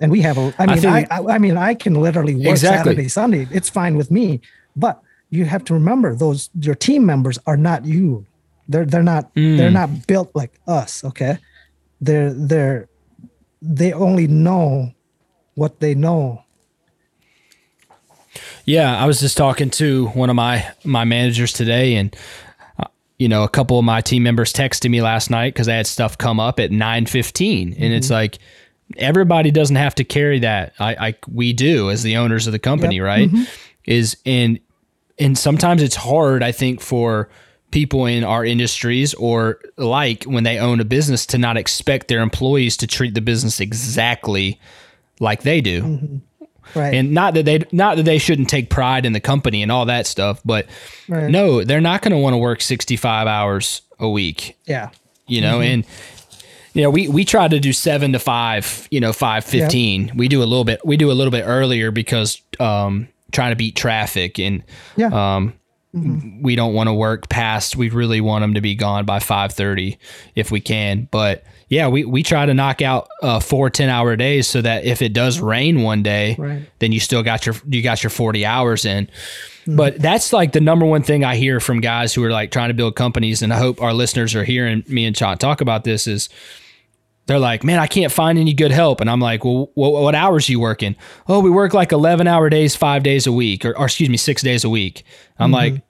and 0.00 0.10
we 0.10 0.20
have 0.20 0.36
a. 0.36 0.52
I 0.58 0.66
mean, 0.66 0.84
I, 0.86 1.00
think- 1.04 1.12
I, 1.12 1.34
I 1.34 1.38
mean, 1.38 1.56
I 1.56 1.74
can 1.74 1.94
literally 1.94 2.34
work 2.34 2.46
Exactly. 2.48 2.92
Saturday, 2.92 3.08
Sunday. 3.08 3.48
It's 3.50 3.70
fine 3.70 3.96
with 3.96 4.10
me. 4.10 4.40
But 4.76 5.00
you 5.30 5.44
have 5.46 5.64
to 5.64 5.74
remember, 5.74 6.14
those 6.14 6.50
your 6.60 6.74
team 6.74 7.04
members 7.06 7.38
are 7.46 7.56
not 7.56 7.84
you. 7.84 8.26
They're 8.68 8.84
they're 8.84 9.02
not 9.02 9.34
they're 9.34 9.70
Mm. 9.70 9.72
not 9.72 10.06
built 10.06 10.30
like 10.34 10.52
us. 10.66 11.02
Okay, 11.04 11.38
they're 12.00 12.32
they're 12.32 12.88
they 13.62 13.92
only 13.92 14.26
know 14.28 14.92
what 15.54 15.80
they 15.80 15.94
know. 15.94 16.44
Yeah, 18.64 18.96
I 19.02 19.06
was 19.06 19.20
just 19.20 19.36
talking 19.36 19.70
to 19.70 20.08
one 20.08 20.30
of 20.30 20.36
my 20.36 20.66
my 20.84 21.04
managers 21.04 21.52
today, 21.52 21.94
and 21.96 22.14
uh, 22.78 22.84
you 23.18 23.28
know, 23.28 23.42
a 23.42 23.48
couple 23.48 23.78
of 23.78 23.84
my 23.84 24.00
team 24.00 24.22
members 24.22 24.52
texted 24.52 24.90
me 24.90 25.00
last 25.00 25.30
night 25.30 25.54
because 25.54 25.68
I 25.68 25.74
had 25.74 25.86
stuff 25.86 26.18
come 26.18 26.38
up 26.38 26.60
at 26.60 26.70
nine 26.70 27.06
fifteen, 27.06 27.74
and 27.78 27.92
it's 27.94 28.10
like 28.10 28.38
everybody 28.96 29.50
doesn't 29.50 29.76
have 29.76 29.94
to 29.96 30.04
carry 30.04 30.38
that. 30.40 30.74
I, 30.78 31.08
I 31.08 31.14
we 31.32 31.52
do 31.52 31.90
as 31.90 32.02
the 32.02 32.16
owners 32.18 32.46
of 32.46 32.52
the 32.52 32.58
company, 32.58 32.96
Yep. 32.96 33.04
right? 33.04 33.30
Is 33.86 34.16
and 34.26 34.60
and 35.18 35.36
sometimes 35.36 35.82
it's 35.82 35.96
hard, 35.96 36.42
I 36.42 36.52
think, 36.52 36.80
for 36.80 37.28
people 37.70 38.06
in 38.06 38.24
our 38.24 38.44
industries 38.44 39.12
or 39.14 39.58
like 39.76 40.24
when 40.24 40.44
they 40.44 40.58
own 40.58 40.80
a 40.80 40.84
business 40.84 41.26
to 41.26 41.38
not 41.38 41.56
expect 41.56 42.08
their 42.08 42.20
employees 42.20 42.76
to 42.78 42.86
treat 42.86 43.14
the 43.14 43.20
business 43.20 43.60
exactly 43.60 44.58
like 45.20 45.42
they 45.42 45.60
do 45.60 46.20
Right. 46.74 46.92
and 46.94 47.12
not 47.12 47.32
that 47.34 47.44
they 47.46 47.64
not 47.72 47.96
that 47.96 48.02
they 48.04 48.18
shouldn't 48.18 48.50
take 48.50 48.68
pride 48.68 49.06
in 49.06 49.12
the 49.14 49.20
company 49.20 49.62
and 49.62 49.72
all 49.72 49.86
that 49.86 50.06
stuff 50.06 50.40
but 50.44 50.66
Right. 51.08 51.30
no 51.30 51.64
they're 51.64 51.80
not 51.80 52.02
going 52.02 52.12
to 52.12 52.18
want 52.18 52.34
to 52.34 52.38
work 52.38 52.60
65 52.60 53.26
hours 53.26 53.80
a 53.98 54.08
week 54.08 54.56
yeah. 54.66 54.90
you 55.26 55.40
know 55.40 55.60
and 55.62 55.84
you 56.74 56.82
know 56.82 56.90
we 56.90 57.08
we 57.08 57.24
try 57.24 57.48
to 57.48 57.58
do 57.58 57.72
7 57.72 58.12
to 58.12 58.18
5 58.18 58.88
you 58.90 59.00
know 59.00 59.12
5:15 59.12 60.14
we 60.16 60.28
do 60.28 60.42
a 60.42 60.44
little 60.44 60.64
bit 60.64 60.80
we 60.84 60.96
do 60.98 61.10
a 61.10 61.14
little 61.14 61.30
bit 61.30 61.42
earlier 61.46 61.90
because 61.90 62.40
um 62.60 63.08
trying 63.32 63.50
to 63.52 63.56
beat 63.56 63.74
traffic 63.74 64.38
and 64.38 64.62
Yeah. 64.96 65.08
um 65.36 65.54
we 65.94 66.54
don't 66.54 66.74
want 66.74 66.86
to 66.88 66.92
work 66.92 67.28
past 67.30 67.74
we 67.74 67.88
really 67.88 68.20
want 68.20 68.42
them 68.42 68.54
to 68.54 68.60
be 68.60 68.74
gone 68.74 69.04
by 69.06 69.18
5.30 69.18 69.96
if 70.34 70.50
we 70.50 70.60
can. 70.60 71.08
But 71.10 71.44
yeah 71.68 71.88
we, 71.88 72.04
we 72.04 72.22
try 72.22 72.44
to 72.46 72.52
knock 72.54 72.82
out 72.82 73.08
uh, 73.22 73.40
four 73.40 73.70
10 73.70 73.88
hour 73.88 74.14
days 74.14 74.46
so 74.46 74.60
that 74.62 74.84
if 74.84 75.00
it 75.02 75.12
does 75.14 75.40
rain 75.40 75.82
one 75.82 76.02
day 76.02 76.36
Right. 76.38 76.68
then 76.78 76.92
you 76.92 77.00
still 77.00 77.22
got 77.22 77.46
your 77.46 77.54
you 77.66 77.82
got 77.82 78.02
your 78.02 78.10
40 78.10 78.44
hours 78.44 78.84
in. 78.84 79.08
But 79.66 79.98
that's 79.98 80.32
like 80.32 80.52
the 80.52 80.60
number 80.62 80.86
one 80.86 81.02
thing 81.02 81.24
i 81.24 81.36
hear 81.36 81.58
from 81.60 81.80
guys 81.80 82.14
who 82.14 82.22
are 82.24 82.30
like 82.30 82.50
trying 82.50 82.68
to 82.68 82.74
build 82.74 82.94
companies 82.96 83.42
and 83.42 83.52
i 83.52 83.58
hope 83.58 83.82
our 83.82 83.92
listeners 83.92 84.34
are 84.34 84.44
hearing 84.44 84.82
me 84.88 85.04
and 85.04 85.14
Chant 85.16 85.40
talk 85.40 85.60
about 85.60 85.84
this 85.84 86.06
is 86.06 86.28
they're 87.28 87.38
like, 87.38 87.62
man, 87.62 87.78
I 87.78 87.86
can't 87.86 88.10
find 88.10 88.38
any 88.38 88.54
good 88.54 88.70
help. 88.70 89.02
And 89.02 89.10
I'm 89.10 89.20
like, 89.20 89.44
well, 89.44 89.70
what, 89.74 89.92
what 89.92 90.14
hours 90.14 90.48
are 90.48 90.52
you 90.52 90.60
working? 90.60 90.96
Oh, 91.28 91.40
we 91.40 91.50
work 91.50 91.74
like 91.74 91.92
11 91.92 92.26
hour 92.26 92.48
days, 92.48 92.74
five 92.74 93.02
days 93.02 93.26
a 93.26 93.32
week, 93.32 93.66
or, 93.66 93.76
or 93.78 93.84
excuse 93.84 94.08
me, 94.08 94.16
six 94.16 94.40
days 94.40 94.64
a 94.64 94.70
week. 94.70 95.04
I'm 95.38 95.48
mm-hmm. 95.48 95.54
like, 95.54 95.82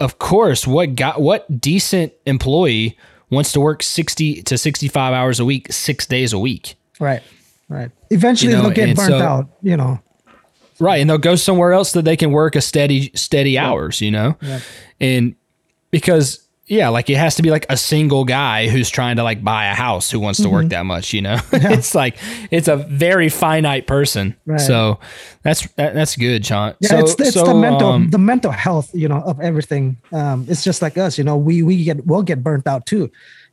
of 0.00 0.18
course, 0.18 0.66
what 0.66 0.94
got, 0.94 1.22
what 1.22 1.60
decent 1.60 2.12
employee 2.26 2.98
wants 3.30 3.52
to 3.52 3.60
work 3.60 3.82
60 3.82 4.42
to 4.42 4.58
65 4.58 5.14
hours 5.14 5.40
a 5.40 5.46
week, 5.46 5.72
six 5.72 6.04
days 6.04 6.34
a 6.34 6.38
week? 6.38 6.74
Right. 7.00 7.22
Right. 7.70 7.90
Eventually 8.10 8.52
You 8.52 8.58
know, 8.58 8.64
they'll 8.64 8.86
get 8.86 8.94
burnt 8.94 9.08
so- 9.08 9.18
out, 9.18 9.48
you 9.62 9.78
know. 9.78 9.98
Right. 10.78 11.00
And 11.00 11.08
they'll 11.08 11.16
go 11.16 11.36
somewhere 11.36 11.72
else 11.72 11.92
that 11.92 12.04
they 12.04 12.18
can 12.18 12.32
work 12.32 12.54
a 12.54 12.60
steady, 12.60 13.12
steady 13.14 13.56
hours, 13.56 14.02
you 14.02 14.10
know? 14.10 14.36
Yep. 14.42 14.62
And 15.00 15.36
because, 15.90 16.46
yeah, 16.66 16.88
like 16.88 17.10
it 17.10 17.16
has 17.16 17.34
to 17.36 17.42
be 17.42 17.50
like 17.50 17.66
a 17.68 17.76
single 17.76 18.24
guy 18.24 18.68
who's 18.68 18.88
trying 18.88 19.16
to 19.16 19.24
like 19.24 19.42
buy 19.42 19.66
a 19.66 19.74
house 19.74 20.10
who 20.10 20.20
wants 20.20 20.38
to 20.38 20.44
Mm-hmm. 20.44 20.52
work 20.52 20.68
that 20.68 20.86
much, 20.86 21.12
you 21.12 21.20
know? 21.20 21.38
it's 21.52 21.94
like, 21.94 22.16
it's 22.50 22.68
a 22.68 22.76
very 22.76 23.28
finite 23.28 23.86
person. 23.86 24.36
Right. 24.46 24.60
So 24.60 25.00
that's, 25.42 25.66
that, 25.72 25.94
that's 25.94 26.16
good, 26.16 26.44
Chant. 26.44 26.76
Yeah, 26.80 26.88
so, 26.88 26.98
it's 26.98 27.14
it's 27.20 27.32
so, 27.32 27.46
the 27.46 27.54
mental 27.54 27.88
um, 27.88 28.10
the 28.10 28.18
mental 28.18 28.52
health, 28.52 28.90
you 28.94 29.08
know, 29.08 29.22
of 29.22 29.40
everything. 29.40 29.96
Um, 30.12 30.46
it's 30.48 30.62
just 30.62 30.82
like 30.82 30.96
us, 30.96 31.18
you 31.18 31.24
know, 31.24 31.36
we 31.36 31.62
we 31.62 31.82
get 31.84 32.06
we'll 32.06 32.22
get 32.22 32.42
burnt 32.42 32.66
out 32.66 32.86
too. 32.86 33.10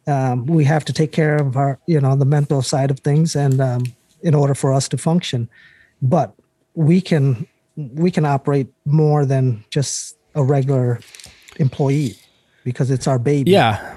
Um, 0.08 0.45
we 0.45 0.63
have 0.65 0.86
to 0.86 0.93
take 0.93 1.12
care 1.12 1.36
of 1.36 1.58
our, 1.58 1.80
you 1.88 2.00
know, 2.00 2.15
the 2.15 2.26
mental 2.26 2.62
side 2.62 2.91
of 2.91 3.00
things, 3.00 3.36
and 3.36 3.60
um, 3.60 3.84
in 4.22 4.36
order 4.36 4.56
for 4.56 4.72
us 4.74 4.88
to 4.89 4.98
function, 4.98 5.50
but 6.02 6.34
we 6.76 7.02
can 7.02 7.48
we 7.76 8.12
can 8.12 8.26
operate 8.26 8.67
more 8.86 9.26
than 9.26 9.63
just 9.72 10.17
a 10.36 10.43
regular 10.43 11.00
employee 11.58 12.15
because 12.69 12.91
it's 12.91 13.08
our 13.08 13.19
baby. 13.19 13.51
Yeah. 13.51 13.95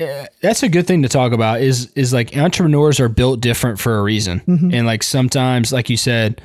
Uh, 0.00 0.26
That's 0.42 0.62
a 0.62 0.68
good 0.68 0.86
thing 0.86 1.02
to 1.02 1.08
talk 1.08 1.32
about 1.32 1.60
is 1.60 1.90
is 1.96 2.12
like 2.12 2.36
entrepreneurs 2.36 3.00
are 3.00 3.08
built 3.08 3.40
different 3.40 3.80
for 3.80 3.98
a 3.98 4.02
reason. 4.02 4.40
Mm-hmm. 4.46 4.72
And 4.72 4.86
like 4.86 5.02
sometimes 5.02 5.72
like 5.72 5.90
you 5.90 5.96
said, 5.96 6.40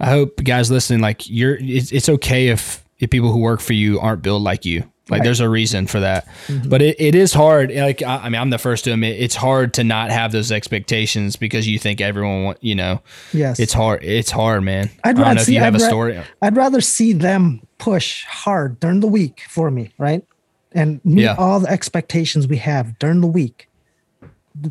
I 0.00 0.08
hope 0.10 0.42
guys 0.42 0.70
listening 0.70 1.00
like 1.00 1.28
you're 1.30 1.56
it's, 1.60 1.92
it's 1.92 2.08
okay 2.08 2.48
if 2.48 2.84
if 2.98 3.10
people 3.10 3.30
who 3.30 3.38
work 3.38 3.60
for 3.60 3.72
you 3.74 4.00
aren't 4.00 4.22
built 4.22 4.42
like 4.42 4.64
you. 4.64 4.80
Like 5.10 5.20
Right. 5.20 5.24
there's 5.24 5.40
a 5.40 5.48
reason 5.48 5.86
for 5.86 6.00
that. 6.00 6.26
Mm-hmm. 6.48 6.68
But 6.68 6.82
it, 6.82 7.00
it 7.00 7.14
is 7.14 7.32
hard. 7.32 7.72
Like 7.72 8.02
I, 8.02 8.16
I 8.16 8.28
mean 8.30 8.40
I'm 8.40 8.50
the 8.50 8.58
first 8.58 8.82
to 8.84 8.92
admit 8.92 9.20
it's 9.20 9.36
hard 9.36 9.74
to 9.74 9.84
not 9.84 10.10
have 10.10 10.32
those 10.32 10.50
expectations 10.50 11.36
because 11.36 11.68
you 11.68 11.78
think 11.78 12.00
everyone 12.00 12.42
want, 12.42 12.58
you 12.64 12.74
know, 12.74 13.00
Yes. 13.32 13.60
it's 13.60 13.72
hard. 13.72 14.02
It's 14.02 14.32
hard, 14.32 14.64
man. 14.64 14.90
I'd 15.04 15.10
I 15.10 15.12
don't 15.12 15.22
rather 15.22 15.34
know 15.36 15.42
if 15.42 15.48
you 15.48 15.60
have 15.60 15.74
I'd 15.76 15.80
a 15.80 15.84
ra- 15.84 15.88
story. 15.88 16.22
I'd 16.42 16.56
rather 16.56 16.80
see 16.80 17.12
them 17.12 17.62
push 17.78 18.24
hard 18.24 18.80
during 18.80 18.98
the 19.00 19.06
week 19.06 19.44
for 19.48 19.70
me, 19.70 19.92
right? 19.98 20.24
And 20.72 21.00
meet 21.04 21.22
yeah. 21.22 21.34
all 21.38 21.60
the 21.60 21.68
expectations 21.68 22.46
we 22.46 22.58
have 22.58 22.98
during 22.98 23.20
the 23.20 23.26
week 23.26 23.68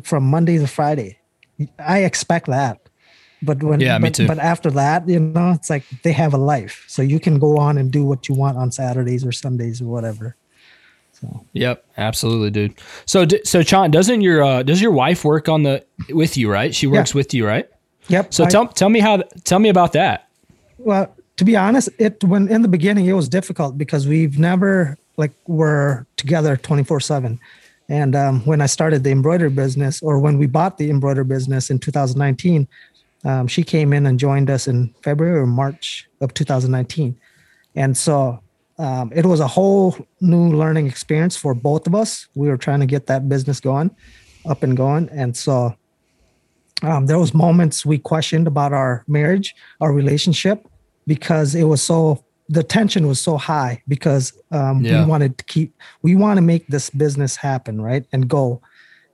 from 0.02 0.24
Monday 0.24 0.58
to 0.58 0.66
Friday. 0.66 1.18
I 1.78 2.00
expect 2.00 2.46
that. 2.46 2.88
But 3.42 3.62
when 3.62 3.80
yeah, 3.80 3.98
but, 3.98 4.02
me 4.02 4.10
too. 4.10 4.26
but 4.26 4.38
after 4.38 4.70
that, 4.72 5.08
you 5.08 5.20
know, 5.20 5.52
it's 5.52 5.70
like 5.70 5.84
they 6.02 6.12
have 6.12 6.34
a 6.34 6.38
life. 6.38 6.84
So 6.88 7.02
you 7.02 7.20
can 7.20 7.38
go 7.38 7.56
on 7.56 7.78
and 7.78 7.90
do 7.90 8.04
what 8.04 8.28
you 8.28 8.34
want 8.34 8.58
on 8.58 8.72
Saturdays 8.72 9.24
or 9.24 9.30
Sundays 9.30 9.80
or 9.80 9.86
whatever. 9.86 10.36
So. 11.12 11.44
Yep, 11.52 11.84
absolutely, 11.96 12.50
dude. 12.50 12.74
So, 13.06 13.26
so 13.44 13.62
Chant, 13.62 13.92
doesn't 13.92 14.20
your 14.20 14.42
uh, 14.42 14.62
does 14.62 14.80
your 14.80 14.92
wife 14.92 15.24
work 15.24 15.48
on 15.48 15.62
the 15.62 15.84
with 16.10 16.36
you, 16.36 16.50
right? 16.50 16.74
She 16.74 16.86
works 16.86 17.12
yeah. 17.12 17.18
with 17.18 17.34
you, 17.34 17.46
right? 17.46 17.68
Yep. 18.08 18.34
So 18.34 18.44
I, 18.44 18.48
tell 18.48 18.68
tell 18.68 18.88
me 18.88 19.00
how 19.00 19.22
tell 19.44 19.58
me 19.58 19.68
about 19.68 19.92
that. 19.92 20.28
Well, 20.78 21.14
to 21.36 21.44
be 21.44 21.56
honest, 21.56 21.88
it 21.98 22.22
when 22.24 22.48
in 22.48 22.62
the 22.62 22.68
beginning 22.68 23.06
it 23.06 23.14
was 23.14 23.28
difficult 23.28 23.76
because 23.76 24.06
we've 24.06 24.38
never 24.38 24.96
like 25.18 25.32
were 25.46 26.06
together 26.16 26.56
twenty 26.56 26.84
four 26.84 27.00
seven, 27.00 27.38
and 27.90 28.16
um, 28.16 28.40
when 28.46 28.62
I 28.62 28.66
started 28.66 29.04
the 29.04 29.10
embroidery 29.10 29.50
business 29.50 30.00
or 30.00 30.18
when 30.18 30.38
we 30.38 30.46
bought 30.46 30.78
the 30.78 30.88
embroidery 30.88 31.26
business 31.26 31.68
in 31.68 31.78
2019, 31.78 32.66
um, 33.24 33.46
she 33.46 33.62
came 33.62 33.92
in 33.92 34.06
and 34.06 34.18
joined 34.18 34.48
us 34.48 34.66
in 34.66 34.94
February 35.02 35.40
or 35.40 35.46
March 35.46 36.08
of 36.22 36.32
2019, 36.32 37.14
and 37.74 37.94
so 37.94 38.40
um, 38.78 39.12
it 39.14 39.26
was 39.26 39.40
a 39.40 39.46
whole 39.46 39.94
new 40.20 40.56
learning 40.56 40.86
experience 40.86 41.36
for 41.36 41.52
both 41.52 41.86
of 41.86 41.94
us. 41.94 42.28
We 42.34 42.48
were 42.48 42.56
trying 42.56 42.80
to 42.80 42.86
get 42.86 43.08
that 43.08 43.28
business 43.28 43.60
going, 43.60 43.90
up 44.48 44.62
and 44.62 44.74
going, 44.74 45.10
and 45.10 45.36
so 45.36 45.74
um, 46.82 47.06
there 47.06 47.18
was 47.18 47.34
moments 47.34 47.84
we 47.84 47.98
questioned 47.98 48.46
about 48.46 48.72
our 48.72 49.04
marriage, 49.08 49.54
our 49.80 49.92
relationship, 49.92 50.66
because 51.06 51.54
it 51.54 51.64
was 51.64 51.82
so 51.82 52.24
the 52.48 52.62
tension 52.62 53.06
was 53.06 53.20
so 53.20 53.36
high 53.36 53.82
because 53.88 54.32
um, 54.50 54.84
yeah. 54.84 55.00
we 55.00 55.10
wanted 55.10 55.36
to 55.38 55.44
keep 55.44 55.74
we 56.02 56.14
want 56.14 56.38
to 56.38 56.42
make 56.42 56.66
this 56.68 56.90
business 56.90 57.36
happen 57.36 57.80
right 57.80 58.06
and 58.12 58.28
go 58.28 58.60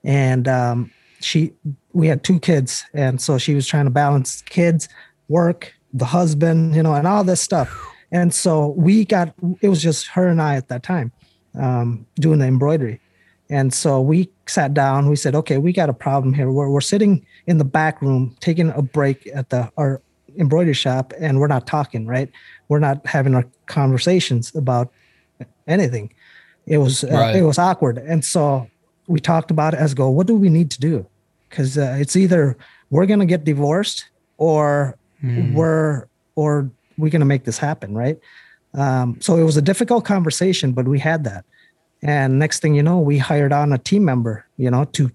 and 0.04 0.46
um, 0.48 0.90
she 1.20 1.52
we 1.92 2.06
had 2.06 2.22
two 2.22 2.38
kids 2.38 2.84
and 2.94 3.20
so 3.20 3.38
she 3.38 3.54
was 3.54 3.66
trying 3.66 3.84
to 3.84 3.90
balance 3.90 4.42
kids 4.42 4.88
work 5.28 5.72
the 5.92 6.04
husband 6.04 6.74
you 6.74 6.82
know 6.82 6.94
and 6.94 7.06
all 7.06 7.24
this 7.24 7.40
stuff 7.40 7.90
and 8.14 8.32
so 8.32 8.68
we 8.68 9.04
got, 9.04 9.34
it 9.60 9.68
was 9.68 9.82
just 9.82 10.06
her 10.06 10.28
and 10.28 10.40
I 10.40 10.54
at 10.54 10.68
that 10.68 10.84
time 10.84 11.10
um, 11.58 12.06
doing 12.14 12.38
the 12.38 12.46
embroidery. 12.46 13.00
And 13.50 13.74
so 13.74 14.00
we 14.00 14.30
sat 14.46 14.72
down, 14.72 15.10
we 15.10 15.16
said, 15.16 15.34
okay, 15.34 15.58
we 15.58 15.72
got 15.72 15.90
a 15.90 15.94
problem 15.94 16.32
here. 16.32 16.48
We're, 16.50 16.70
we're 16.70 16.80
sitting 16.80 17.26
in 17.48 17.58
the 17.58 17.64
back 17.64 18.00
room 18.00 18.36
taking 18.38 18.70
a 18.70 18.82
break 18.82 19.28
at 19.34 19.50
the 19.50 19.70
our 19.76 20.00
embroidery 20.38 20.74
shop 20.74 21.12
and 21.18 21.40
we're 21.40 21.48
not 21.48 21.66
talking, 21.66 22.06
right? 22.06 22.30
We're 22.68 22.78
not 22.78 23.06
having 23.06 23.34
our 23.34 23.44
conversations 23.66 24.54
about 24.54 24.92
anything. 25.66 26.12
It 26.66 26.78
was 26.78 27.04
uh, 27.04 27.32
it 27.36 27.42
was 27.42 27.58
awkward. 27.58 27.98
And 27.98 28.24
so 28.24 28.68
we 29.06 29.20
talked 29.20 29.50
about 29.50 29.74
it 29.74 29.80
as 29.80 29.94
go, 29.94 30.08
what 30.08 30.26
do 30.26 30.34
we 30.34 30.48
need 30.48 30.70
to 30.72 30.80
do? 30.80 31.06
Because 31.48 31.76
uh, 31.76 31.96
it's 31.98 32.16
either 32.16 32.56
we're 32.90 33.06
gonna 33.06 33.26
get 33.26 33.44
divorced 33.44 34.08
or 34.38 34.96
mm. 35.22 35.52
we're 35.52 36.06
or 36.34 36.70
we're 36.96 37.10
going 37.10 37.20
to 37.20 37.26
make 37.26 37.44
this 37.44 37.58
happen, 37.58 37.94
right? 37.94 38.18
Um, 38.74 39.18
so 39.20 39.36
it 39.36 39.42
was 39.42 39.56
a 39.56 39.62
difficult 39.62 40.04
conversation, 40.04 40.72
but 40.72 40.86
we 40.86 40.98
had 40.98 41.24
that. 41.24 41.44
And 42.02 42.38
next 42.38 42.60
thing 42.60 42.74
you 42.74 42.82
know, 42.82 42.98
we 42.98 43.18
hired 43.18 43.52
on 43.52 43.72
a 43.72 43.78
team 43.78 44.04
member, 44.04 44.46
you 44.56 44.70
know, 44.70 44.84
to 44.84 45.10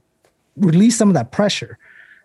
release 0.57 0.97
some 0.97 1.09
of 1.09 1.13
that 1.13 1.31
pressure. 1.31 1.77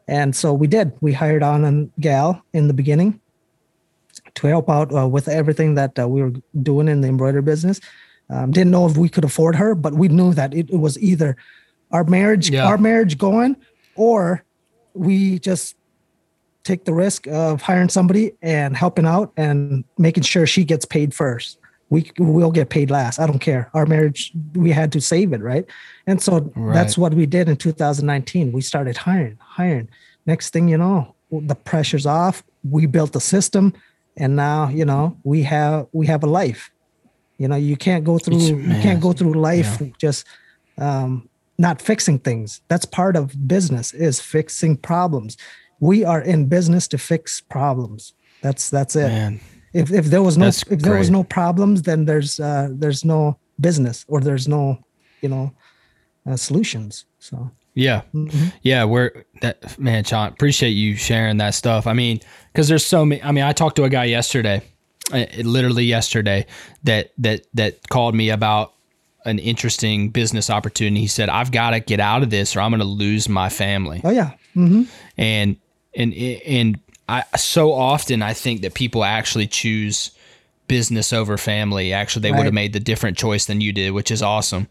And 0.07 0.35
so 0.37 0.53
we 0.53 0.67
did. 0.67 0.93
We 1.01 1.13
hired 1.13 1.43
on 1.43 1.65
a 1.65 2.01
gal 2.01 2.45
in 2.53 2.69
the 2.69 2.75
beginning 2.75 3.21
to 4.35 4.47
help 4.47 4.69
out 4.69 4.95
uh, 4.95 5.09
with 5.09 5.29
everything 5.29 5.75
that 5.75 5.99
uh, 5.99 6.09
we 6.09 6.23
were 6.23 6.33
doing 6.63 6.89
in 6.89 7.01
the 7.01 7.09
embroidery 7.09 7.43
business. 7.43 7.81
Um, 8.31 8.51
didn't 8.51 8.71
know 8.71 8.87
if 8.87 8.97
we 8.97 9.09
could 9.09 9.25
afford 9.25 9.57
her, 9.57 9.75
but 9.75 9.95
we 9.95 10.09
knew 10.09 10.33
that 10.35 10.55
it, 10.55 10.71
it 10.71 10.77
was 10.77 10.99
either 10.99 11.37
our 11.91 12.05
marriage, 12.05 12.51
yeah. 12.51 12.67
our 12.67 12.79
marriage 12.79 13.19
going, 13.19 13.57
or 13.95 14.45
we 14.95 15.39
just 15.39 15.77
take 16.65 16.85
the 16.85 16.95
risk 16.95 17.27
of 17.29 17.61
hiring 17.63 17.91
somebody 17.91 18.33
and 18.41 18.77
helping 18.77 19.07
out 19.07 19.33
and 19.37 19.85
making 19.99 20.23
sure 20.23 20.47
she 20.47 20.65
gets 20.65 20.85
paid 20.85 21.13
first. 21.15 21.59
We 21.95 22.11
will 22.19 22.51
get 22.51 22.69
paid 22.69 22.91
last. 22.91 23.19
I 23.19 23.27
don't 23.27 23.39
care. 23.39 23.71
Our 23.75 23.87
marriage, 23.87 24.33
we 24.55 24.71
had 24.71 24.91
to 24.93 25.01
save 25.01 25.33
it, 25.33 25.41
right? 25.41 25.65
And 26.07 26.21
so 26.21 26.41
right. 26.55 26.75
that's 26.75 26.99
what 26.99 27.15
we 27.15 27.27
did 27.27 27.49
in 27.49 27.57
2019. 27.57 28.53
We 28.53 28.61
started 28.61 28.97
hiring, 28.97 29.39
hiring. 29.41 29.89
Next 30.27 30.53
thing 30.53 30.69
you 30.69 30.79
know, 30.79 31.15
the 31.31 31.55
pressure's 31.55 32.07
off. 32.07 32.43
We 32.69 32.87
built 32.87 33.13
the 33.13 33.21
system, 33.21 33.75
and 34.17 34.37
now 34.37 34.69
you 34.69 34.85
know 34.85 35.17
we 35.25 35.43
have 35.45 35.87
we 35.93 36.07
have 36.07 36.23
a 36.23 36.27
life. 36.27 36.71
You 37.39 37.49
know, 37.49 37.57
you 37.57 37.77
can't 37.77 38.05
go 38.05 38.19
through 38.19 38.39
you 38.39 38.81
can't 38.83 39.01
go 39.01 39.13
through 39.13 39.35
life 39.35 39.81
yeah. 39.81 39.89
just 39.99 40.27
um, 40.79 41.29
not 41.59 41.83
fixing 41.83 42.19
things. 42.19 42.61
That's 42.69 42.85
part 42.85 43.17
of 43.17 43.49
business 43.49 43.93
is 43.93 44.21
fixing 44.21 44.77
problems 44.77 45.37
we 45.81 46.05
are 46.05 46.21
in 46.21 46.47
business 46.47 46.89
to 46.89 46.99
fix 46.99 47.41
problems. 47.41 48.15
That's 48.41 48.71
that's 48.71 48.97
it. 48.97 49.09
Man. 49.09 49.41
If 49.75 49.93
if 49.93 50.07
there 50.07 50.23
was 50.23 50.39
no 50.39 50.47
that's 50.47 50.63
if 50.63 50.81
there 50.81 50.93
great. 50.93 51.01
was 51.01 51.11
no 51.11 51.25
problems, 51.25 51.83
then 51.83 52.05
there's 52.05 52.41
uh, 52.41 52.69
there's 52.71 53.05
no 53.05 53.37
business 53.61 54.05
or 54.09 54.21
there's 54.21 54.49
no 54.49 54.79
you 55.21 55.29
know 55.29 55.53
uh, 56.27 56.37
solutions. 56.37 57.05
So 57.19 57.51
yeah, 57.75 58.03
mm-hmm. 58.15 58.49
yeah. 58.63 58.85
We're 58.85 59.25
that 59.41 59.79
man, 59.79 60.05
Chant. 60.05 60.33
Appreciate 60.33 60.71
you 60.71 60.95
sharing 60.95 61.39
that 61.39 61.55
stuff. 61.55 61.87
I 61.87 61.93
mean, 61.93 62.21
because 62.53 62.69
there's 62.69 62.87
so 62.87 63.05
many. 63.05 63.23
I 63.23 63.33
mean, 63.33 63.45
I 63.45 63.53
talked 63.53 63.77
to 63.77 63.85
a 63.85 63.91
guy 63.91 64.05
yesterday, 64.05 64.63
uh, 65.13 65.27
literally 65.43 65.85
yesterday, 65.85 66.47
that 66.85 67.11
that 67.19 67.47
that 67.55 67.89
called 67.89 68.15
me 68.15 68.31
about 68.31 68.75
an 69.25 69.41
interesting 69.41 70.11
business 70.11 70.51
opportunity. 70.51 71.01
He 71.01 71.09
said, 71.09 71.29
"I've 71.29 71.51
got 71.51 71.71
to 71.71 71.81
get 71.81 71.99
out 71.99 72.23
of 72.23 72.31
this, 72.31 72.55
or 72.55 72.61
I'm 72.61 72.71
going 72.71 72.79
to 72.79 72.87
lose 72.87 73.29
my 73.29 73.49
family." 73.49 74.01
Oh 74.05 74.11
yeah, 74.11 74.33
mm-hmm. 74.55 74.85
and 75.19 75.57
and 75.97 76.15
and 76.15 76.81
I 77.09 77.25
so 77.37 77.73
often 77.73 78.23
I 78.23 78.33
think 78.33 78.63
that 78.63 78.75
people 78.75 79.05
actually 79.05 79.47
choose 79.47 80.11
business 80.69 81.13
over 81.13 81.37
family. 81.37 81.93
Actually, 81.93 82.23
they 82.23 82.31
right. 82.31 82.39
would 82.39 82.47
have 82.47 82.55
made 82.55 82.73
the 82.73 82.81
different 82.81 83.19
choice 83.19 83.45
than 83.47 83.61
you 83.61 83.73
did, 83.73 83.91
which 83.91 84.11
is 84.11 84.23
awesome, 84.23 84.69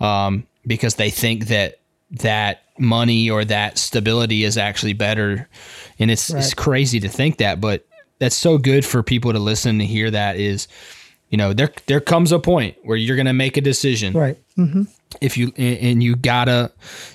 um, 0.00 0.46
because 0.66 0.96
they 0.96 1.10
think 1.10 1.46
that 1.46 1.80
that 2.10 2.62
money 2.78 3.30
or 3.30 3.44
that 3.44 3.78
stability 3.78 4.44
is 4.44 4.58
actually 4.58 4.92
better, 4.92 5.48
and 5.98 6.10
it's 6.10 6.30
right. 6.30 6.42
it's 6.42 6.54
crazy 6.54 7.00
to 7.00 7.08
think 7.08 7.38
that, 7.38 7.60
but 7.60 7.86
that's 8.18 8.36
so 8.36 8.58
good 8.58 8.84
for 8.84 9.02
people 9.02 9.32
to 9.32 9.38
listen 9.38 9.78
to 9.78 9.84
hear. 9.84 10.10
That 10.10 10.36
is, 10.36 10.66
you 11.30 11.38
know, 11.38 11.52
there 11.52 11.70
there 11.86 12.00
comes 12.00 12.32
a 12.32 12.38
point 12.38 12.76
where 12.82 12.96
you're 12.96 13.16
going 13.16 13.26
to 13.26 13.32
make 13.32 13.56
a 13.56 13.60
decision, 13.62 14.12
right? 14.12 14.38
Mm-hmm 14.58 14.82
if 15.20 15.36
you 15.36 15.52
and 15.56 16.02
you 16.02 16.16
gotta 16.16 16.70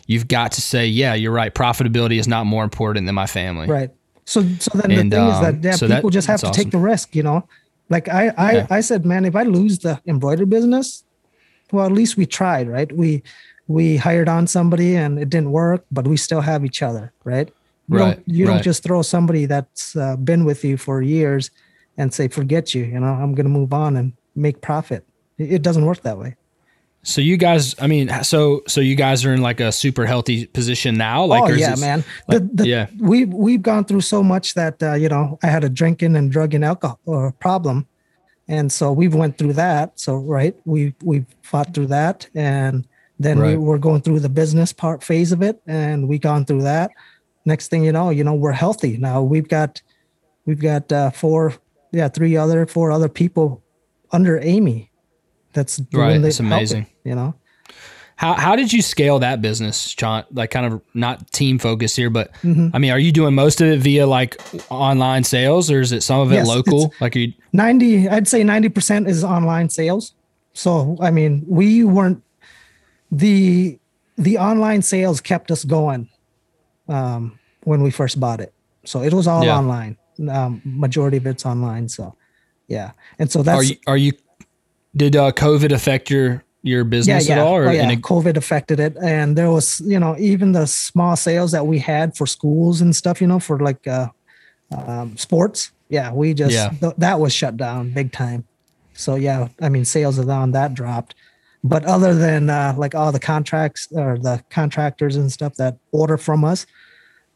you've 0.08 0.28
got 0.28 0.54
to 0.54 0.62
say 0.62 0.88
yeah 0.88 1.14
you're 1.14 1.32
right 1.32 1.54
profitability 1.54 2.18
is 2.18 2.28
not 2.28 2.46
more 2.46 2.64
important 2.64 3.06
than 3.06 3.14
my 3.14 3.28
family 3.28 3.68
right 3.68 3.92
so 4.32 4.42
so 4.60 4.72
then 4.76 4.92
and, 4.92 5.12
the 5.12 5.16
thing 5.18 5.26
um, 5.26 5.34
is 5.34 5.40
that 5.42 5.54
um, 5.56 5.62
yeah, 5.62 5.72
so 5.72 5.88
people 5.88 6.10
that, 6.10 6.14
just 6.14 6.28
have 6.28 6.40
to 6.40 6.48
awesome. 6.48 6.64
take 6.64 6.72
the 6.72 6.78
risk 6.78 7.16
you 7.16 7.24
know 7.24 7.48
like 7.90 8.08
i 8.08 8.32
i 8.38 8.52
yeah. 8.54 8.68
i 8.70 8.80
said 8.80 9.06
man 9.06 9.26
if 9.26 9.36
i 9.36 9.44
lose 9.44 9.80
the 9.80 10.00
embroidery 10.08 10.46
business 10.46 11.04
well 11.72 11.86
at 11.86 11.92
least 11.92 12.18
we 12.18 12.26
tried 12.26 12.68
right 12.70 12.92
we 12.96 13.22
we 13.68 13.98
hired 13.98 14.30
on 14.30 14.48
somebody 14.48 14.96
and 14.96 15.20
it 15.20 15.30
didn't 15.30 15.52
work 15.52 15.86
but 15.92 16.08
we 16.08 16.18
still 16.18 16.42
have 16.42 16.64
each 16.64 16.82
other 16.82 17.12
right 17.26 17.54
you 17.90 17.98
right 17.98 18.16
don't, 18.16 18.28
you 18.28 18.48
right. 18.48 18.54
don't 18.54 18.64
just 18.64 18.84
throw 18.84 19.02
somebody 19.02 19.46
that's 19.46 19.96
uh, 19.96 20.16
been 20.16 20.46
with 20.46 20.64
you 20.64 20.78
for 20.78 21.02
years 21.02 21.52
and 21.98 22.14
say 22.14 22.28
forget 22.28 22.74
you 22.74 22.84
you 22.86 23.00
know 23.00 23.14
i'm 23.14 23.36
gonna 23.36 23.50
move 23.50 23.74
on 23.74 23.98
and 23.98 24.14
make 24.36 24.62
profit 24.62 25.06
it, 25.38 25.54
it 25.56 25.62
doesn't 25.62 25.86
work 25.86 26.02
that 26.02 26.18
way 26.18 26.36
so 27.04 27.20
you 27.20 27.38
guys, 27.38 27.76
I 27.80 27.88
mean, 27.88 28.12
so 28.24 28.62
so 28.68 28.80
you 28.80 28.96
guys 28.96 29.26
are 29.26 29.34
in 29.34 29.42
like 29.42 29.60
a 29.60 29.72
super 29.72 30.06
healthy 30.06 30.46
position 30.46 30.98
now. 30.98 31.26
Like, 31.26 31.44
oh 31.44 31.54
yeah, 31.54 31.76
man. 31.76 32.04
Like, 32.28 32.40
the, 32.40 32.50
the, 32.54 32.68
yeah, 32.68 32.88
we 33.00 33.26
we've 33.26 33.62
gone 33.62 33.86
through 33.86 34.02
so 34.02 34.22
much 34.22 34.54
that 34.54 34.82
uh, 34.84 34.94
you 34.94 35.10
know 35.10 35.40
I 35.42 35.48
had 35.48 35.64
a 35.64 35.70
drinking 35.70 36.16
and 36.16 36.32
drug 36.32 36.54
and 36.54 36.64
alcohol 36.64 37.00
uh, 37.08 37.32
problem, 37.40 37.88
and 38.48 38.72
so 38.72 38.92
we've 38.92 39.16
went 39.16 39.40
through 39.40 39.54
that. 39.54 40.00
So 40.00 40.18
right, 40.18 40.56
we 40.66 40.94
we 41.04 41.26
fought 41.42 41.74
through 41.74 41.88
that, 41.88 42.28
and 42.36 42.88
then 43.20 43.40
right. 43.40 43.50
we 43.50 43.58
were 43.58 43.80
going 43.80 44.02
through 44.02 44.20
the 44.20 44.30
business 44.30 44.72
part 44.72 45.04
phase 45.04 45.32
of 45.32 45.42
it, 45.42 45.60
and 45.66 46.08
we 46.08 46.20
gone 46.20 46.46
through 46.46 46.64
that. 46.64 46.92
Next 47.46 47.70
thing 47.70 47.84
you 47.84 47.92
know, 47.92 48.12
you 48.12 48.24
know 48.24 48.36
we're 48.36 48.52
healthy 48.52 48.98
now. 48.98 49.24
We've 49.24 49.48
got 49.48 49.82
we've 50.46 50.62
got 50.62 50.92
uh, 50.92 51.10
four, 51.10 51.56
yeah, 51.92 52.10
three 52.10 52.38
other 52.38 52.68
four 52.68 52.92
other 52.92 53.10
people 53.10 53.64
under 54.12 54.40
Amy 54.40 54.91
that's 55.54 55.82
right. 55.94 56.24
It's 56.24 56.40
amazing. 56.40 56.88
You 57.04 57.16
know. 57.16 57.36
How, 58.22 58.36
how 58.36 58.56
did 58.56 58.72
you 58.72 58.84
scale 58.84 59.18
that 59.18 59.42
business, 59.42 59.96
Chant? 59.96 60.28
Like 60.32 60.52
kind 60.52 60.72
of 60.72 60.80
not 60.94 61.32
team 61.32 61.58
focused 61.58 61.98
here, 61.98 62.12
but 62.12 62.32
mm-hmm. 62.44 62.68
I 62.72 62.78
mean, 62.78 62.92
are 62.92 63.00
you 63.00 63.12
doing 63.12 63.34
most 63.34 63.62
of 63.62 63.68
it 63.68 63.80
via 63.80 64.06
like 64.06 64.40
online 64.70 65.24
sales 65.24 65.72
or 65.72 65.82
is 65.82 65.92
it 65.92 66.04
some 66.04 66.20
of 66.20 66.32
it 66.32 66.36
yes, 66.36 66.48
local? 66.48 66.94
Like 67.02 67.16
you 67.16 67.34
90, 67.54 68.10
I'd 68.10 68.28
say 68.28 68.44
90% 68.44 69.08
is 69.08 69.24
online 69.24 69.70
sales. 69.70 70.14
So, 70.54 70.98
I 71.02 71.10
mean, 71.10 71.44
we 71.48 71.84
weren't 71.84 72.22
the, 73.12 73.80
the 74.20 74.38
online 74.38 74.84
sales 74.84 75.20
kept 75.20 75.50
us 75.50 75.64
going 75.64 76.08
um, 76.88 77.40
when 77.64 77.82
we 77.82 77.90
first 77.90 78.20
bought 78.20 78.40
it. 78.40 78.54
So 78.86 79.02
it 79.02 79.16
was 79.16 79.26
all 79.26 79.44
yeah. 79.44 79.58
online. 79.58 79.98
Um, 80.30 80.62
majority 80.64 81.18
of 81.18 81.26
it's 81.26 81.44
online. 81.44 81.90
So 81.90 82.16
yeah. 82.68 82.92
And 83.18 83.32
so 83.32 83.42
that's, 83.42 83.58
are 83.58 83.64
you, 83.64 83.76
are 83.88 83.98
you 83.98 84.12
did 84.96 85.16
uh, 85.16 85.32
COVID 85.32 85.72
affect 85.72 86.10
your 86.10 86.44
your 86.64 86.84
business 86.84 87.28
yeah, 87.28 87.36
yeah. 87.36 87.42
at 87.42 87.48
all? 87.48 87.56
Or 87.56 87.68
oh, 87.68 87.72
yeah. 87.72 87.90
a- 87.90 87.98
COVID 87.98 88.38
affected 88.38 88.80
it, 88.80 88.96
and 89.02 89.38
there 89.38 89.52
was 89.52 89.82
you 89.82 90.00
know 90.00 90.16
even 90.20 90.52
the 90.52 90.66
small 90.68 91.16
sales 91.16 91.52
that 91.52 91.66
we 91.66 91.80
had 91.80 92.16
for 92.16 92.28
schools 92.28 92.82
and 92.82 92.96
stuff. 92.96 93.22
You 93.22 93.28
know, 93.28 93.40
for 93.40 93.60
like 93.60 93.88
uh, 93.88 94.08
um, 94.76 95.18
sports. 95.18 95.72
Yeah, 95.90 96.14
we 96.14 96.34
just 96.34 96.54
Yeah. 96.54 96.70
th- 96.70 96.94
that 96.98 97.20
was 97.20 97.34
shut 97.34 97.58
down 97.58 97.92
big 97.92 98.12
time. 98.12 98.46
So 98.94 99.16
yeah, 99.16 99.50
I 99.62 99.70
mean 99.70 99.86
sales 99.86 100.20
on 100.20 100.52
that 100.52 100.74
dropped. 100.74 101.16
But 101.64 101.86
other 101.86 102.16
than 102.16 102.50
uh, 102.50 102.74
like 102.78 102.96
all 102.96 103.12
the 103.12 103.20
contracts 103.20 103.88
or 103.92 104.18
the 104.18 104.44
contractors 104.50 105.16
and 105.16 105.32
stuff 105.32 105.56
that 105.56 105.78
order 105.92 106.18
from 106.18 106.44
us 106.44 106.66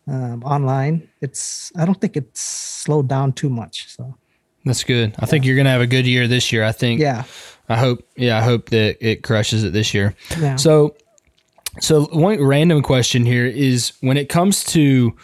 um, 0.08 0.44
online, 0.44 1.08
it's 1.22 1.72
I 1.76 1.86
don't 1.86 2.00
think 2.00 2.18
it's 2.18 2.42
slowed 2.42 3.08
down 3.08 3.34
too 3.34 3.50
much. 3.50 3.96
So 3.96 4.16
that's 4.66 4.84
good. 4.84 5.16
I 5.20 5.26
think 5.26 5.46
you're 5.46 5.56
gonna 5.56 5.70
have 5.70 5.82
a 5.82 5.88
good 5.88 6.06
year 6.06 6.28
this 6.28 6.52
year. 6.52 6.64
I 6.64 6.72
think. 6.72 7.00
yeah, 7.00 7.24
I 7.70 7.78
hope. 7.78 8.08
Yeah, 8.16 8.38
I 8.38 8.42
hope 8.42 8.70
that 8.70 8.98
it 9.06 9.24
crushes 9.24 9.64
it 9.64 9.74
this 9.74 9.94
year. 9.94 10.16
yeah. 10.40 10.56
So, 10.56 10.96
so 11.80 12.06
one 12.06 12.44
random 12.44 12.82
question 12.82 13.26
here 13.26 13.46
is 13.46 13.94
when 14.02 14.18
it 14.18 14.30
comes 14.30 14.64
to 14.66 15.16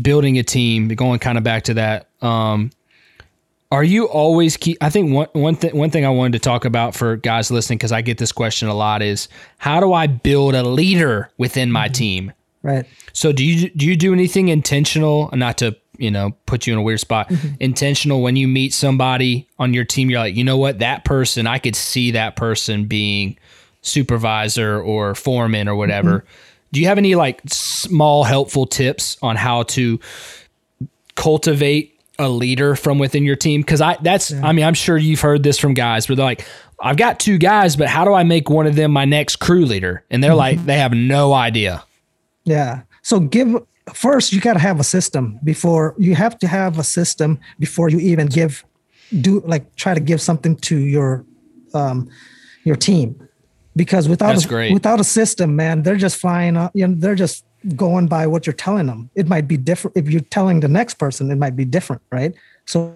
building 0.00 0.38
a 0.38 0.42
team, 0.42 0.88
going 0.88 1.18
kind 1.18 1.38
of 1.38 1.44
back 1.44 1.64
to 1.64 1.74
that. 1.74 2.08
Um, 2.22 2.70
are 3.70 3.84
you 3.84 4.06
always 4.06 4.56
keep? 4.56 4.78
I 4.80 4.88
think 4.88 5.12
one 5.12 5.28
one 5.34 5.54
thing 5.56 5.76
one 5.76 5.90
thing 5.90 6.06
I 6.06 6.10
wanted 6.10 6.32
to 6.34 6.38
talk 6.38 6.64
about 6.64 6.94
for 6.94 7.16
guys 7.16 7.50
listening 7.50 7.78
because 7.78 7.92
I 7.92 8.00
get 8.00 8.16
this 8.16 8.32
question 8.32 8.68
a 8.68 8.74
lot 8.74 9.02
is 9.02 9.28
how 9.58 9.80
do 9.80 9.92
I 9.92 10.06
build 10.06 10.54
a 10.54 10.62
leader 10.62 11.30
within 11.36 11.70
my 11.70 11.88
team? 11.88 12.32
Right. 12.62 12.86
So 13.12 13.32
do 13.32 13.44
you 13.44 13.70
do 13.70 13.86
you 13.86 13.96
do 13.96 14.12
anything 14.12 14.48
intentional? 14.48 15.30
Not 15.32 15.58
to 15.58 15.76
you 15.96 16.10
know 16.10 16.32
put 16.46 16.66
you 16.66 16.72
in 16.72 16.78
a 16.78 16.82
weird 16.82 17.00
spot. 17.00 17.28
Mm-hmm. 17.28 17.54
Intentional 17.60 18.22
when 18.22 18.36
you 18.36 18.48
meet 18.48 18.72
somebody 18.72 19.48
on 19.58 19.74
your 19.74 19.84
team, 19.84 20.10
you're 20.10 20.20
like, 20.20 20.36
you 20.36 20.44
know 20.44 20.56
what, 20.56 20.78
that 20.78 21.04
person, 21.04 21.46
I 21.46 21.58
could 21.58 21.76
see 21.76 22.12
that 22.12 22.36
person 22.36 22.86
being 22.86 23.38
supervisor 23.82 24.80
or 24.80 25.14
foreman 25.14 25.68
or 25.68 25.74
whatever. 25.74 26.20
Mm-hmm. 26.20 26.28
Do 26.72 26.80
you 26.80 26.86
have 26.86 26.98
any 26.98 27.14
like 27.14 27.40
small 27.48 28.24
helpful 28.24 28.66
tips 28.66 29.16
on 29.22 29.36
how 29.36 29.62
to 29.64 29.98
cultivate 31.14 31.98
a 32.18 32.28
leader 32.28 32.74
from 32.76 32.98
within 32.98 33.24
your 33.24 33.36
team? 33.36 33.62
Because 33.62 33.80
I 33.80 33.96
that's 34.02 34.32
I 34.32 34.52
mean 34.52 34.64
I'm 34.64 34.74
sure 34.74 34.96
you've 34.96 35.20
heard 35.20 35.42
this 35.42 35.58
from 35.58 35.74
guys 35.74 36.08
where 36.08 36.16
they're 36.16 36.24
like, 36.24 36.46
I've 36.80 36.96
got 36.96 37.18
two 37.18 37.38
guys, 37.38 37.76
but 37.76 37.88
how 37.88 38.04
do 38.04 38.12
I 38.12 38.22
make 38.22 38.50
one 38.50 38.66
of 38.66 38.76
them 38.76 38.92
my 38.92 39.04
next 39.04 39.36
crew 39.36 39.64
leader? 39.64 40.04
And 40.10 40.22
they're 40.22 40.30
mm-hmm. 40.30 40.38
like, 40.38 40.64
they 40.64 40.78
have 40.78 40.92
no 40.92 41.32
idea. 41.32 41.84
Yeah. 42.48 42.82
So 43.02 43.20
give 43.20 43.56
first 43.94 44.32
you 44.32 44.40
got 44.40 44.54
to 44.54 44.58
have 44.58 44.80
a 44.80 44.84
system 44.84 45.38
before 45.44 45.94
you 45.98 46.14
have 46.14 46.38
to 46.38 46.46
have 46.46 46.78
a 46.78 46.84
system 46.84 47.38
before 47.58 47.88
you 47.88 47.98
even 47.98 48.26
give 48.26 48.64
do 49.20 49.40
like 49.46 49.74
try 49.76 49.94
to 49.94 50.00
give 50.00 50.20
something 50.20 50.56
to 50.56 50.76
your 50.76 51.24
um 51.74 52.08
your 52.64 52.76
team 52.76 53.28
because 53.76 54.08
without 54.08 54.32
That's 54.32 54.44
a, 54.44 54.48
great. 54.48 54.72
without 54.72 55.00
a 55.00 55.04
system 55.04 55.56
man 55.56 55.82
they're 55.82 55.96
just 55.96 56.16
flying 56.16 56.56
up 56.56 56.72
you 56.74 56.86
know 56.86 56.94
they're 56.98 57.14
just 57.14 57.44
going 57.76 58.06
by 58.06 58.26
what 58.26 58.46
you're 58.46 58.52
telling 58.52 58.86
them 58.86 59.10
it 59.14 59.26
might 59.26 59.48
be 59.48 59.56
different 59.56 59.96
if 59.96 60.08
you're 60.08 60.20
telling 60.20 60.60
the 60.60 60.68
next 60.68 60.94
person 60.94 61.30
it 61.30 61.38
might 61.38 61.56
be 61.56 61.64
different 61.64 62.02
right 62.12 62.34
so 62.66 62.94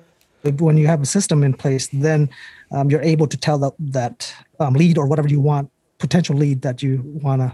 when 0.58 0.76
you 0.76 0.86
have 0.86 1.00
a 1.00 1.06
system 1.06 1.42
in 1.42 1.54
place 1.54 1.88
then 1.92 2.28
um, 2.72 2.90
you're 2.90 3.02
able 3.02 3.26
to 3.26 3.36
tell 3.36 3.58
that 3.58 3.72
that 3.78 4.34
um, 4.60 4.74
lead 4.74 4.98
or 4.98 5.06
whatever 5.06 5.28
you 5.28 5.40
want 5.40 5.70
potential 5.98 6.36
lead 6.36 6.62
that 6.62 6.82
you 6.82 7.00
want 7.22 7.40
to 7.40 7.52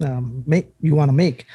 um, 0.00 0.42
make 0.46 0.68
you 0.80 0.94
want 0.94 1.08
to 1.08 1.12
make 1.12 1.46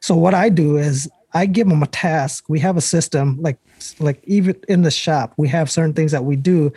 so 0.00 0.14
what 0.16 0.34
I 0.34 0.48
do 0.48 0.76
is 0.76 1.08
I 1.32 1.46
give 1.46 1.68
them 1.68 1.82
a 1.82 1.86
task. 1.86 2.48
We 2.48 2.60
have 2.60 2.76
a 2.76 2.80
system 2.80 3.40
like 3.40 3.58
like 4.00 4.20
even 4.24 4.56
in 4.68 4.82
the 4.82 4.90
shop, 4.90 5.34
we 5.36 5.48
have 5.48 5.70
certain 5.70 5.94
things 5.94 6.12
that 6.12 6.24
we 6.24 6.36
do. 6.36 6.72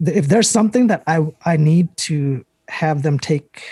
If 0.00 0.28
there's 0.28 0.50
something 0.50 0.88
that 0.88 1.02
I 1.06 1.26
I 1.44 1.56
need 1.56 1.94
to 1.98 2.44
have 2.68 3.02
them 3.02 3.18
take 3.18 3.62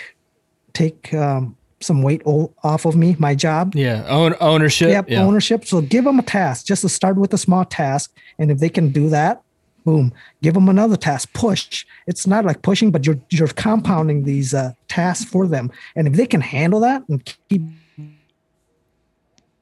take 0.73 1.13
um, 1.13 1.55
some 1.79 2.01
weight 2.01 2.21
off 2.25 2.85
of 2.85 2.95
me, 2.95 3.15
my 3.19 3.35
job. 3.35 3.75
Yeah, 3.75 4.05
own 4.07 4.35
ownership. 4.39 4.89
Yep, 4.89 5.09
yeah. 5.09 5.23
ownership. 5.23 5.65
So 5.65 5.81
give 5.81 6.05
them 6.05 6.19
a 6.19 6.23
task. 6.23 6.65
Just 6.65 6.81
to 6.81 6.89
start 6.89 7.17
with 7.17 7.33
a 7.33 7.37
small 7.37 7.65
task, 7.65 8.15
and 8.39 8.49
if 8.49 8.59
they 8.59 8.69
can 8.69 8.89
do 8.89 9.09
that, 9.09 9.42
boom, 9.83 10.13
give 10.41 10.53
them 10.53 10.69
another 10.69 10.97
task. 10.97 11.33
Push. 11.33 11.85
It's 12.07 12.25
not 12.27 12.45
like 12.45 12.61
pushing, 12.61 12.91
but 12.91 13.05
you're 13.05 13.19
you're 13.29 13.47
compounding 13.47 14.23
these 14.23 14.53
uh, 14.53 14.71
tasks 14.87 15.25
for 15.29 15.47
them, 15.47 15.71
and 15.95 16.07
if 16.07 16.13
they 16.13 16.25
can 16.25 16.41
handle 16.41 16.79
that 16.81 17.03
and 17.09 17.23
keep 17.49 17.61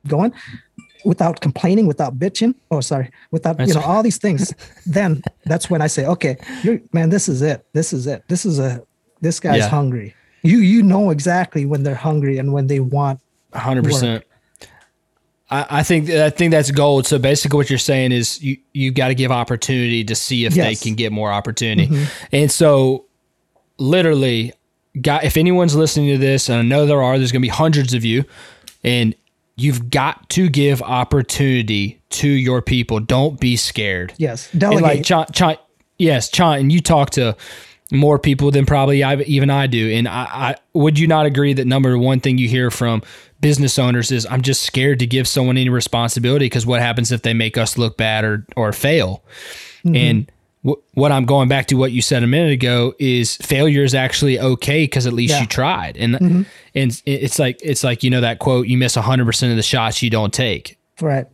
going 0.08 0.34
without 1.06 1.42
complaining, 1.42 1.88
without 1.88 2.18
bitching, 2.20 2.54
oh 2.70 2.82
sorry, 2.82 3.10
without 3.32 3.58
That's 3.58 3.70
you 3.70 3.74
know 3.74 3.82
all 3.82 4.04
these 4.04 4.18
things, 4.18 4.54
then 4.86 5.22
that's 5.46 5.70
when 5.70 5.82
I 5.82 5.88
say, 5.88 6.06
okay, 6.06 6.38
you're, 6.64 6.80
man, 6.94 7.10
this 7.10 7.28
is 7.28 7.42
it. 7.42 7.66
This 7.74 7.94
is 7.94 8.08
it. 8.08 8.24
This 8.28 8.46
is 8.46 8.60
a 8.60 8.82
this 9.22 9.40
guy's 9.40 9.60
Yeah. 9.60 9.70
hungry. 9.70 10.16
You 10.44 10.60
you 10.60 10.82
know 10.82 11.12
exactly 11.12 11.66
when 11.66 11.84
they're 11.84 11.94
hungry 11.96 12.38
and 12.38 12.54
when 12.54 12.68
they 12.68 12.80
want. 12.80 13.20
hundred 13.54 13.84
percent. 13.84 14.24
I, 15.52 15.66
I 15.70 15.84
think 15.84 16.10
I 16.10 16.30
think 16.30 16.52
that's 16.52 16.72
gold. 16.72 17.06
So 17.06 17.20
basically, 17.20 17.58
what 17.58 17.70
you're 17.70 17.78
saying 17.80 18.14
is 18.14 18.42
you 18.42 18.58
you 18.74 18.92
got 18.92 19.10
to 19.10 19.16
give 19.16 19.32
opportunity 19.32 20.04
to 20.06 20.16
see 20.16 20.46
if 20.46 20.54
they 20.54 20.76
can 20.76 20.96
get 20.96 21.12
more 21.12 21.32
opportunity. 21.32 21.88
Mm-hmm. 21.88 22.26
And 22.32 22.52
so, 22.52 23.06
literally, 23.78 24.54
guy, 25.00 25.20
if 25.24 25.38
anyone's 25.38 25.76
listening 25.76 26.08
to 26.12 26.18
this, 26.18 26.50
and 26.50 26.60
I 26.60 26.62
know 26.62 26.86
there 26.86 27.04
are, 27.04 27.18
there's 27.18 27.32
going 27.32 27.42
to 27.42 27.46
be 27.46 27.50
hundreds 27.50 27.94
of 27.94 28.06
you, 28.06 28.24
and 28.84 29.14
you've 29.58 29.90
got 29.90 30.30
to 30.30 30.50
give 30.50 30.82
opportunity 30.82 32.02
to 32.10 32.28
your 32.28 32.62
people. 32.62 33.00
Don't 33.00 33.40
be 33.40 33.56
scared. 33.58 34.14
Yes, 34.18 34.50
And 34.54 34.62
delegate. 34.62 34.84
like 34.84 35.04
Chant, 35.04 35.34
Chant, 35.34 35.60
yes, 35.98 36.30
Chant, 36.30 36.62
and 36.62 36.72
you 36.72 36.82
talk 36.82 37.12
to 37.12 37.36
more 37.92 38.18
people 38.18 38.52
than 38.52 38.66
probably 38.66 39.04
I, 39.04 39.18
even 39.24 39.50
I 39.50 39.68
do. 39.68 39.92
And 39.92 40.08
I, 40.08 40.24
I 40.32 40.56
would 40.74 40.98
you 40.98 41.08
not 41.08 41.26
agree 41.26 41.54
that 41.54 41.68
number 41.68 41.98
one 41.98 42.22
thing 42.22 42.38
you 42.38 42.48
hear 42.48 42.72
from 42.72 43.04
business 43.41 43.77
owners 43.80 44.12
is 44.12 44.25
I'm 44.30 44.41
just 44.41 44.62
scared 44.63 44.99
to 44.99 45.08
give 45.08 45.27
someone 45.27 45.58
any 45.58 45.69
responsibility 45.69 46.45
because 46.45 46.65
what 46.65 46.80
happens 46.82 47.12
if 47.12 47.23
they 47.23 47.34
make 47.34 47.58
us 47.58 47.77
look 47.77 47.97
bad 47.97 48.23
or 48.23 48.45
or 48.56 48.71
fail? 48.71 49.23
And 49.84 50.32
wh- 50.63 50.77
what 50.93 51.12
I'm 51.12 51.25
going 51.25 51.49
back 51.49 51.65
to 51.67 51.75
what 51.75 51.91
you 51.91 52.01
said 52.04 52.21
a 52.23 52.27
minute 52.27 52.51
ago 52.51 52.93
is 52.99 53.36
failure 53.38 53.84
is 53.84 53.95
actually 53.95 54.39
okay 54.39 54.84
because 54.84 55.08
at 55.08 55.13
least 55.13 55.32
Yeah. 55.34 55.41
you 55.41 55.47
tried. 55.47 55.97
And 55.97 56.45
and 56.75 57.01
it's 57.06 57.39
like 57.39 57.60
it's 57.63 57.84
like 57.84 58.04
you 58.04 58.10
know 58.12 58.21
that 58.21 58.38
quote 58.39 58.67
you 58.67 58.77
miss 58.77 58.95
100% 58.95 59.49
of 59.49 59.56
the 59.58 59.63
shots 59.63 60.01
you 60.04 60.10
don't 60.12 60.34
take. 60.34 60.77
right. 61.01 61.25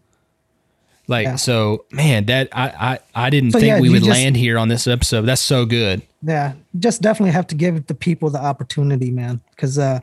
Like 1.09 1.25
Yeah. 1.25 1.35
so, 1.37 1.85
man, 1.91 2.25
that 2.25 2.49
I 2.51 2.67
I, 3.15 3.25
I 3.27 3.29
didn't 3.29 3.51
So, 3.51 3.59
think 3.59 3.67
yeah, 3.69 3.79
we 3.79 3.89
would 3.89 4.03
just- 4.03 4.09
land 4.09 4.35
here 4.35 4.57
on 4.57 4.67
this 4.67 4.87
episode. 4.87 5.21
That's 5.21 5.41
so 5.41 5.65
good. 5.65 6.01
Yeah, 6.21 6.53
just 6.79 7.01
definitely 7.01 7.31
have 7.31 7.47
to 7.47 7.55
give 7.55 7.85
the 7.87 7.93
people 7.93 8.29
the 8.29 8.41
opportunity, 8.43 9.11
man. 9.11 9.39
Because 9.51 9.77
uh, 9.79 9.99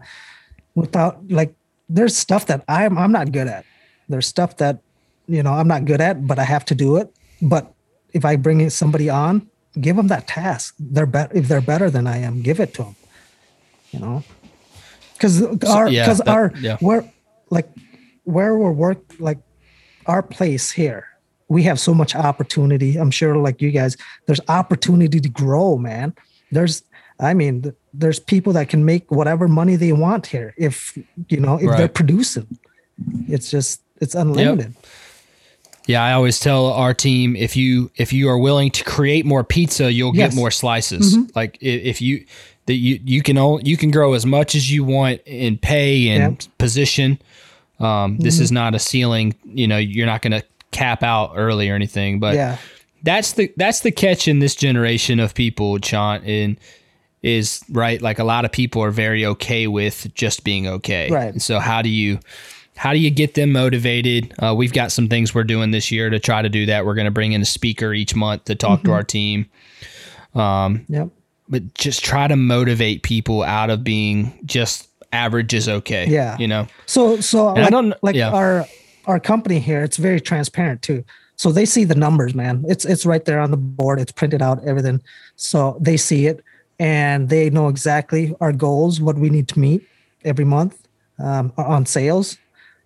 without 0.74 1.18
like, 1.30 1.54
there's 1.88 2.16
stuff 2.16 2.46
that 2.46 2.64
I'm 2.68 2.98
I'm 2.98 3.12
not 3.12 3.32
good 3.32 3.46
at. 3.46 3.64
There's 4.08 4.26
stuff 4.26 4.56
that 4.58 4.80
you 5.26 5.42
know 5.42 5.52
I'm 5.52 5.68
not 5.68 5.84
good 5.84 6.00
at, 6.00 6.26
but 6.26 6.38
I 6.38 6.44
have 6.44 6.64
to 6.66 6.74
do 6.74 6.96
it. 6.96 7.14
But 7.42 7.72
if 8.12 8.24
I 8.24 8.36
bring 8.36 8.68
somebody 8.70 9.10
on, 9.10 9.48
give 9.80 9.96
them 9.96 10.08
that 10.08 10.26
task. 10.26 10.74
They're 10.78 11.06
better 11.06 11.36
if 11.36 11.48
they're 11.48 11.60
better 11.60 11.90
than 11.90 12.06
I 12.06 12.18
am. 12.18 12.42
Give 12.42 12.60
it 12.60 12.74
to 12.74 12.82
them. 12.84 12.96
You 13.90 14.00
know, 14.00 14.24
because 15.12 15.42
our 15.64 15.88
yeah, 15.88 16.04
because 16.04 16.18
that- 16.18 16.28
our 16.28 16.52
yeah. 16.60 16.76
where 16.80 17.10
like 17.50 17.68
where 18.24 18.56
we're 18.56 18.72
work 18.72 18.98
like 19.18 19.38
our 20.06 20.22
place 20.22 20.70
here 20.70 21.06
we 21.48 21.62
have 21.62 21.78
so 21.78 21.94
much 21.94 22.14
opportunity 22.14 22.96
i'm 22.96 23.10
sure 23.10 23.36
like 23.36 23.60
you 23.60 23.70
guys 23.70 23.96
there's 24.26 24.40
opportunity 24.48 25.20
to 25.20 25.28
grow 25.28 25.76
man 25.76 26.14
there's 26.50 26.82
i 27.20 27.34
mean 27.34 27.72
there's 27.96 28.18
people 28.18 28.52
that 28.52 28.68
can 28.68 28.84
make 28.84 29.10
whatever 29.10 29.46
money 29.48 29.76
they 29.76 29.92
want 29.92 30.26
here 30.26 30.52
if 30.58 30.98
you 31.28 31.38
know 31.40 31.56
if 31.60 31.70
they're 31.76 31.88
producing 31.88 32.46
it's 33.28 33.50
just 33.50 33.82
it's 34.00 34.14
unlimited 34.14 34.74
Yeah, 35.86 36.02
I 36.02 36.12
always 36.14 36.40
tell 36.40 36.66
our 36.72 36.94
team 36.94 37.36
if 37.36 37.56
you 37.56 37.90
if 37.96 38.12
you 38.12 38.28
are 38.30 38.38
willing 38.38 38.70
to 38.72 38.84
create 38.84 39.26
more 39.26 39.44
pizza, 39.44 39.92
you'll 39.92 40.16
Yes. 40.16 40.32
get 40.32 40.36
more 40.36 40.50
slices. 40.50 41.16
Like 41.34 41.58
if 41.60 42.00
you 42.00 42.24
that 42.66 42.76
you 42.76 42.98
you 43.04 43.20
can 43.22 43.36
only 43.36 43.62
you 43.68 43.76
can 43.76 43.90
grow 43.90 44.14
as 44.14 44.24
much 44.24 44.54
as 44.54 44.70
you 44.72 44.82
want 44.82 45.20
in 45.26 45.58
pay 45.58 46.08
and 46.08 46.42
Yep. 46.42 46.58
position. 46.58 47.18
Um, 47.80 48.16
this 48.18 48.40
is 48.40 48.50
not 48.50 48.74
a 48.74 48.78
ceiling. 48.78 49.34
You 49.44 49.66
know, 49.68 49.76
you're 49.76 50.06
not 50.06 50.22
going 50.22 50.32
to 50.40 50.42
cap 50.70 51.02
out 51.02 51.32
early 51.36 51.68
or 51.68 51.74
anything. 51.74 52.18
But 52.18 52.34
yeah 52.34 52.56
that's 53.02 53.32
the 53.32 53.52
that's 53.58 53.80
the 53.80 53.90
catch 53.92 54.26
in 54.26 54.38
this 54.38 54.54
generation 54.54 55.20
of 55.20 55.34
people, 55.34 55.78
Chant, 55.78 56.24
and 56.24 56.56
is 57.24 57.64
right. 57.70 58.00
Like 58.02 58.18
a 58.18 58.24
lot 58.24 58.44
of 58.44 58.52
people 58.52 58.82
are 58.84 58.90
very 58.90 59.24
okay 59.24 59.66
with 59.66 60.12
just 60.14 60.44
being 60.44 60.68
okay. 60.68 61.10
Right. 61.10 61.32
And 61.32 61.42
so 61.42 61.58
how 61.58 61.80
do 61.82 61.88
you 61.88 62.20
how 62.76 62.92
do 62.92 62.98
you 62.98 63.10
get 63.10 63.34
them 63.34 63.50
motivated? 63.52 64.34
Uh, 64.38 64.54
we've 64.54 64.72
got 64.72 64.92
some 64.92 65.08
things 65.08 65.34
we're 65.34 65.44
doing 65.44 65.70
this 65.70 65.90
year 65.90 66.10
to 66.10 66.18
try 66.20 66.42
to 66.42 66.48
do 66.48 66.66
that. 66.66 66.84
We're 66.84 66.94
going 66.94 67.06
to 67.06 67.10
bring 67.10 67.32
in 67.32 67.40
a 67.40 67.46
speaker 67.46 67.94
each 67.94 68.14
month 68.14 68.44
to 68.44 68.54
talk 68.54 68.82
to 68.82 68.92
our 68.92 69.02
team. 69.02 69.46
um, 70.34 70.84
yep 70.88 71.08
But 71.48 71.72
just 71.74 72.04
try 72.04 72.28
to 72.28 72.36
motivate 72.36 73.02
people 73.02 73.42
out 73.42 73.70
of 73.70 73.82
being 73.84 74.38
just 74.44 74.88
average 75.12 75.54
is 75.54 75.68
okay. 75.68 76.06
Yeah. 76.06 76.36
You 76.38 76.48
know. 76.48 76.66
So 76.84 77.20
so 77.20 77.48
I 77.48 77.62
like, 77.62 77.70
don't- 77.70 77.94
like 78.02 78.16
yeah. 78.16 78.30
our 78.30 78.66
our 79.06 79.18
company 79.18 79.60
here, 79.60 79.82
it's 79.82 79.96
very 79.96 80.20
transparent 80.20 80.82
too. 80.82 81.04
So 81.36 81.52
they 81.52 81.64
see 81.64 81.84
the 81.84 81.94
numbers, 81.94 82.34
man. 82.34 82.64
It's 82.68 82.84
it's 82.84 83.06
right 83.06 83.24
there 83.24 83.40
on 83.40 83.50
the 83.50 83.56
board. 83.56 83.98
It's 83.98 84.12
printed 84.12 84.42
out, 84.42 84.62
everything. 84.64 85.02
So 85.36 85.78
they 85.80 85.96
see 85.96 86.26
it. 86.26 86.43
And 86.78 87.28
they 87.28 87.50
know 87.50 87.68
exactly 87.68 88.34
our 88.40 88.52
goals, 88.52 89.00
what 89.00 89.16
we 89.16 89.30
need 89.30 89.48
to 89.48 89.58
meet 89.58 89.86
every 90.24 90.44
month 90.44 90.86
um, 91.18 91.52
on 91.56 91.86
sales, 91.86 92.38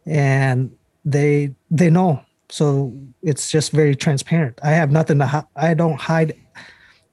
and 0.07 0.70
they 1.05 1.55
they 1.70 1.90
know. 1.90 2.22
So 2.51 2.92
it's 3.22 3.51
just 3.51 3.72
very 3.72 3.94
transparent. 3.94 4.59
I 4.62 4.70
have 4.70 4.90
nothing 4.90 5.18
to. 5.18 5.27
Hi- 5.27 5.44
I 5.57 5.74
don't 5.74 6.01
hide 6.01 6.35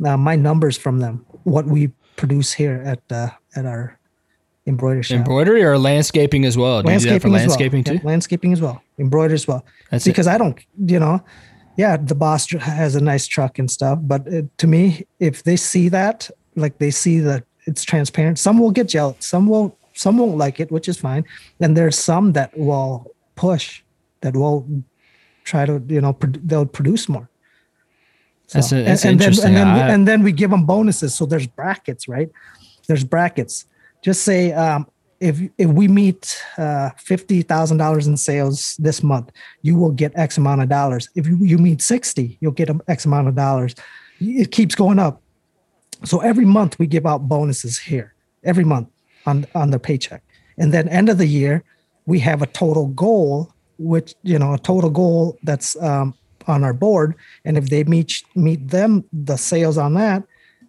uh, 0.06 0.18
my 0.18 0.36
numbers 0.36 0.78
from 0.78 1.00
them. 1.00 1.26
What 1.44 1.66
we 1.66 1.92
produce 2.16 2.54
here 2.54 2.82
at 2.86 3.02
uh, 3.12 3.30
at 3.56 3.66
our 3.66 4.00
embroidery 4.68 5.04
shop. 5.04 5.18
Embroidery 5.18 5.64
or 5.64 5.78
landscaping 5.78 6.46
as 6.46 6.58
well? 6.58 6.82
Do 6.82 6.92
you 6.92 7.00
do 7.00 7.10
that 7.10 7.22
for 7.22 7.30
landscaping 7.30 7.84
well. 7.86 7.96
too? 7.96 8.02
Yeah, 8.04 8.08
landscaping 8.10 8.54
as 8.54 8.62
well. 8.62 8.82
Embroidery 8.98 9.36
as 9.36 9.48
well. 9.48 9.66
That's 9.92 10.06
it. 10.06 10.10
because 10.10 10.28
I 10.28 10.38
don't, 10.38 10.60
you 10.86 11.00
know, 11.00 11.24
yeah, 11.78 11.98
the 11.98 12.16
boss 12.16 12.50
has 12.52 12.96
a 12.96 13.02
nice 13.02 13.28
truck 13.28 13.60
and 13.60 13.70
stuff, 13.70 14.00
but 14.02 14.28
uh, 14.34 14.44
to 14.58 14.68
me, 14.68 15.06
if 15.20 15.44
they 15.44 15.56
see 15.56 15.90
that, 15.90 16.30
like 16.56 16.78
they 16.80 16.92
see 16.92 17.20
that 17.20 17.44
it's 17.66 17.84
transparent, 17.84 18.40
some 18.40 18.60
will 18.60 18.72
get 18.72 18.88
jealous, 18.88 19.18
some 19.26 19.48
won't. 19.48 19.74
some 19.98 20.18
won't 20.18 20.38
like 20.38 20.60
it, 20.60 20.70
which 20.72 20.90
is 20.90 20.98
fine, 20.98 21.24
and 21.62 21.76
there's 21.78 21.98
some 21.98 22.34
that 22.34 22.52
will 22.58 23.06
push, 23.36 23.82
that 24.22 24.36
will 24.36 24.68
try 25.46 25.66
to, 25.66 25.82
you 25.88 26.02
know, 26.02 26.14
they'll 26.46 26.66
produce 26.66 27.08
more. 27.08 27.30
That's 28.52 28.72
a- 28.72 28.84
that's 28.84 29.06
and, 29.06 29.22
interesting. 29.22 29.48
And 29.48 29.56
then, 29.56 29.68
and, 29.68 29.78
then, 29.78 29.90
I- 29.90 29.94
and 29.94 30.08
then 30.08 30.24
we 30.24 30.32
give 30.32 30.52
them 30.52 30.66
bonuses. 30.66 31.16
So 31.16 31.26
there's 31.26 31.48
brackets, 31.48 32.08
right? 32.08 32.30
There's 32.88 33.04
brackets. 33.06 33.66
Just 34.04 34.24
say 34.24 34.52
um, 34.52 34.86
if 35.20 35.40
if 35.58 35.70
we 35.70 35.88
meet 35.88 36.44
uh, 36.58 36.90
fifty 36.98 37.42
thousand 37.42 37.78
dollars 37.78 38.06
in 38.08 38.18
sales 38.18 38.76
this 38.78 39.02
month, 39.02 39.32
you 39.62 39.76
will 39.80 39.92
get 39.92 40.12
X 40.16 40.38
amount 40.38 40.62
of 40.62 40.70
dollars. 40.70 41.10
If 41.16 41.26
you, 41.26 41.38
you 41.42 41.58
meet 41.58 41.82
sixty, 41.82 42.38
you'll 42.42 42.52
get 42.52 42.70
X 42.88 43.06
amount 43.06 43.28
of 43.30 43.36
dollars. 43.36 43.76
It 44.20 44.52
keeps 44.52 44.76
going 44.76 45.00
up. 45.00 45.22
So 46.04 46.20
every 46.20 46.46
month 46.46 46.78
we 46.80 46.88
give 46.88 47.06
out 47.06 47.28
bonuses 47.28 47.78
here. 47.78 48.14
Every 48.44 48.64
month 48.64 48.90
on 49.26 49.46
on 49.56 49.72
their 49.72 49.80
paycheck, 49.80 50.22
and 50.58 50.72
then 50.72 50.88
end 50.90 51.10
of 51.10 51.18
the 51.18 51.26
year 51.26 51.64
we 52.06 52.20
have 52.20 52.42
a 52.42 52.48
total 52.48 52.88
goal, 52.88 53.52
which 53.80 54.14
you 54.24 54.38
know 54.38 54.54
a 54.54 54.60
total 54.60 54.90
goal 54.90 55.38
that's 55.44 55.76
um, 55.82 56.14
on 56.48 56.64
our 56.64 56.74
board. 56.74 57.16
And 57.44 57.58
if 57.58 57.70
they 57.70 57.84
meet 57.84 58.24
meet 58.36 58.68
them 58.70 59.04
the 59.12 59.38
sales 59.38 59.78
on 59.78 59.96
that, 59.96 60.24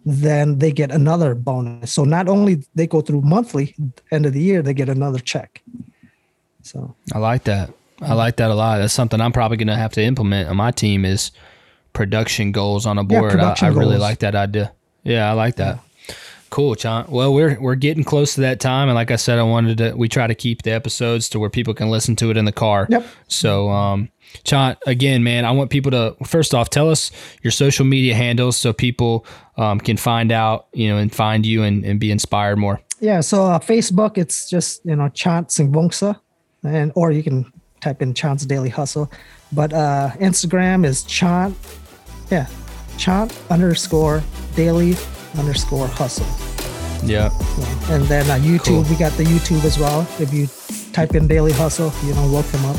then 0.05 0.59
they 0.59 0.71
get 0.71 0.91
another 0.91 1.35
bonus. 1.35 1.91
So 1.91 2.03
not 2.03 2.27
only 2.27 2.63
they 2.73 2.87
go 2.87 3.01
through 3.01 3.21
monthly, 3.21 3.75
end 4.11 4.25
of 4.25 4.33
the 4.33 4.41
year 4.41 4.61
they 4.61 4.73
get 4.73 4.89
another 4.89 5.19
check. 5.19 5.61
So 6.63 6.95
I 7.13 7.19
like 7.19 7.43
that. 7.43 7.71
I 8.01 8.13
like 8.13 8.37
that 8.37 8.51
a 8.51 8.55
lot. 8.55 8.77
That's 8.77 8.93
something 8.93 9.19
I'm 9.19 9.31
probably 9.31 9.57
going 9.57 9.67
to 9.67 9.75
have 9.75 9.93
to 9.93 10.01
implement 10.01 10.49
on 10.49 10.57
my 10.57 10.71
team 10.71 11.03
is 11.03 11.31
production 11.93 12.51
goals 12.51 12.85
on 12.85 12.97
a 12.97 13.01
Yeah, 13.01 13.19
board. 13.19 13.31
I, 13.31 13.35
production 13.35 13.67
I 13.67 13.71
really 13.71 13.97
like 13.97 14.19
that 14.19 14.35
idea. 14.35 14.71
Yeah, 15.07 15.29
I 15.29 15.33
like 15.33 15.55
that. 15.55 15.79
Cool, 16.49 16.75
Chant. 16.75 17.09
Well, 17.09 17.33
we're 17.33 17.59
we're 17.59 17.75
getting 17.75 18.03
close 18.03 18.35
to 18.35 18.41
that 18.41 18.59
time, 18.59 18.89
and 18.89 18.95
like 18.95 19.11
I 19.11 19.15
said, 19.15 19.39
I 19.39 19.43
wanted 19.43 19.77
to. 19.79 19.93
We 19.95 20.09
try 20.09 20.27
to 20.27 20.35
keep 20.35 20.63
the 20.63 20.71
episodes 20.71 21.29
to 21.29 21.39
where 21.39 21.49
people 21.49 21.73
can 21.73 21.89
listen 21.89 22.15
to 22.17 22.29
it 22.29 22.37
in 22.37 22.45
the 22.45 22.51
car. 22.51 22.87
Yep. 22.89 23.05
So, 23.27 23.69
um, 23.69 24.09
Chant, 24.43 24.77
again, 24.85 25.23
man, 25.23 25.45
I 25.45 25.51
want 25.51 25.69
people 25.69 25.91
to 25.91 26.15
first 26.25 26.53
off 26.53 26.69
tell 26.69 26.89
us 26.89 27.11
your 27.41 27.51
social 27.51 27.85
media 27.85 28.15
handles 28.15 28.57
so 28.57 28.73
people 28.73 29.25
um, 29.57 29.79
can 29.79 29.97
find 29.97 30.31
out, 30.31 30.67
you 30.73 30.89
know, 30.89 30.97
and 30.97 31.13
find 31.13 31.45
you 31.45 31.63
and, 31.63 31.85
and 31.85 31.99
be 31.99 32.11
inspired 32.11 32.57
more. 32.57 32.81
yeah, 32.99 33.21
so 33.21 33.45
uh, 33.45 33.59
Facebook 33.59 34.17
it's 34.17 34.49
just 34.49 34.85
you 34.85 34.95
know 34.95 35.09
Chant 35.09 35.49
Singvongsa, 35.49 36.19
and 36.63 36.91
or 36.95 37.11
you 37.11 37.23
can 37.23 37.51
type 37.81 38.01
in 38.01 38.13
Chant's 38.13 38.45
Daily 38.45 38.69
Hustle, 38.69 39.11
but 39.51 39.71
uh, 39.73 40.11
Instagram 40.19 40.85
is 40.85 41.03
Chant, 41.03 41.55
yeah, 42.31 42.47
Chant 42.97 43.37
underscore 43.49 44.23
Daily 44.55 44.95
underscore 45.37 45.87
Hustle. 45.87 46.25
Yeah. 47.07 47.29
And 47.89 48.03
then 48.05 48.29
on 48.29 48.41
YouTube, 48.41 48.65
Cool. 48.65 48.83
we 48.83 48.95
got 48.95 49.11
the 49.13 49.23
YouTube 49.23 49.63
as 49.65 49.77
well. 49.77 50.01
If 50.19 50.33
you 50.33 50.47
type 50.93 51.15
in 51.15 51.27
Daily 51.27 51.51
Hustle, 51.53 51.93
you 52.05 52.13
know, 52.15 52.25
look 52.25 52.45
them 52.47 52.65
up. 52.65 52.75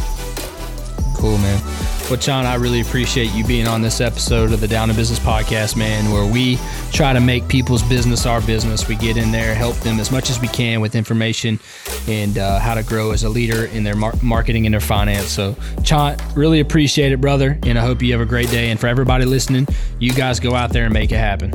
Cool, 1.19 1.37
man. 1.39 1.61
Well, 2.09 2.17
Chant, 2.17 2.47
I 2.47 2.55
really 2.55 2.81
appreciate 2.81 3.33
you 3.33 3.45
being 3.45 3.67
on 3.67 3.83
this 3.83 4.01
episode 4.01 4.53
of 4.53 4.61
the 4.61 4.69
Down 4.69 4.87
to 4.87 4.95
Business 4.95 5.19
podcast, 5.19 5.77
man, 5.77 6.13
where 6.13 6.25
we 6.25 6.59
try 6.93 7.13
to 7.13 7.21
make 7.21 7.49
people's 7.49 7.83
business 7.83 8.25
our 8.25 8.41
business. 8.41 8.87
We 8.87 8.95
get 8.95 9.17
in 9.17 9.33
there, 9.33 9.53
help 9.53 9.75
them 9.81 9.99
as 9.99 10.13
much 10.13 10.31
as 10.31 10.41
we 10.41 10.47
can 10.47 10.81
with 10.81 10.95
information 10.95 11.59
and 12.07 12.39
uh, 12.39 12.61
how 12.61 12.75
to 12.75 12.85
grow 12.85 13.11
as 13.11 13.25
a 13.25 13.29
leader 13.29 13.65
in 13.67 13.83
their 13.83 13.97
mar- 13.97 14.15
marketing 14.23 14.65
and 14.65 14.73
their 14.73 14.81
finance. 14.81 15.27
So, 15.27 15.57
Chant, 15.83 16.23
really 16.37 16.61
appreciate 16.61 17.11
it, 17.11 17.21
brother. 17.21 17.59
And 17.65 17.77
I 17.77 17.83
hope 17.83 18.01
you 18.01 18.13
have 18.13 18.23
a 18.23 18.25
great 18.25 18.51
day. 18.51 18.71
And 18.71 18.79
for 18.79 18.87
everybody 18.87 19.25
listening, 19.25 19.67
you 19.99 20.13
guys 20.13 20.39
go 20.39 20.55
out 20.55 20.73
there 20.73 20.85
and 20.85 20.95
make 20.95 21.11
it 21.11 21.19
happen. 21.19 21.53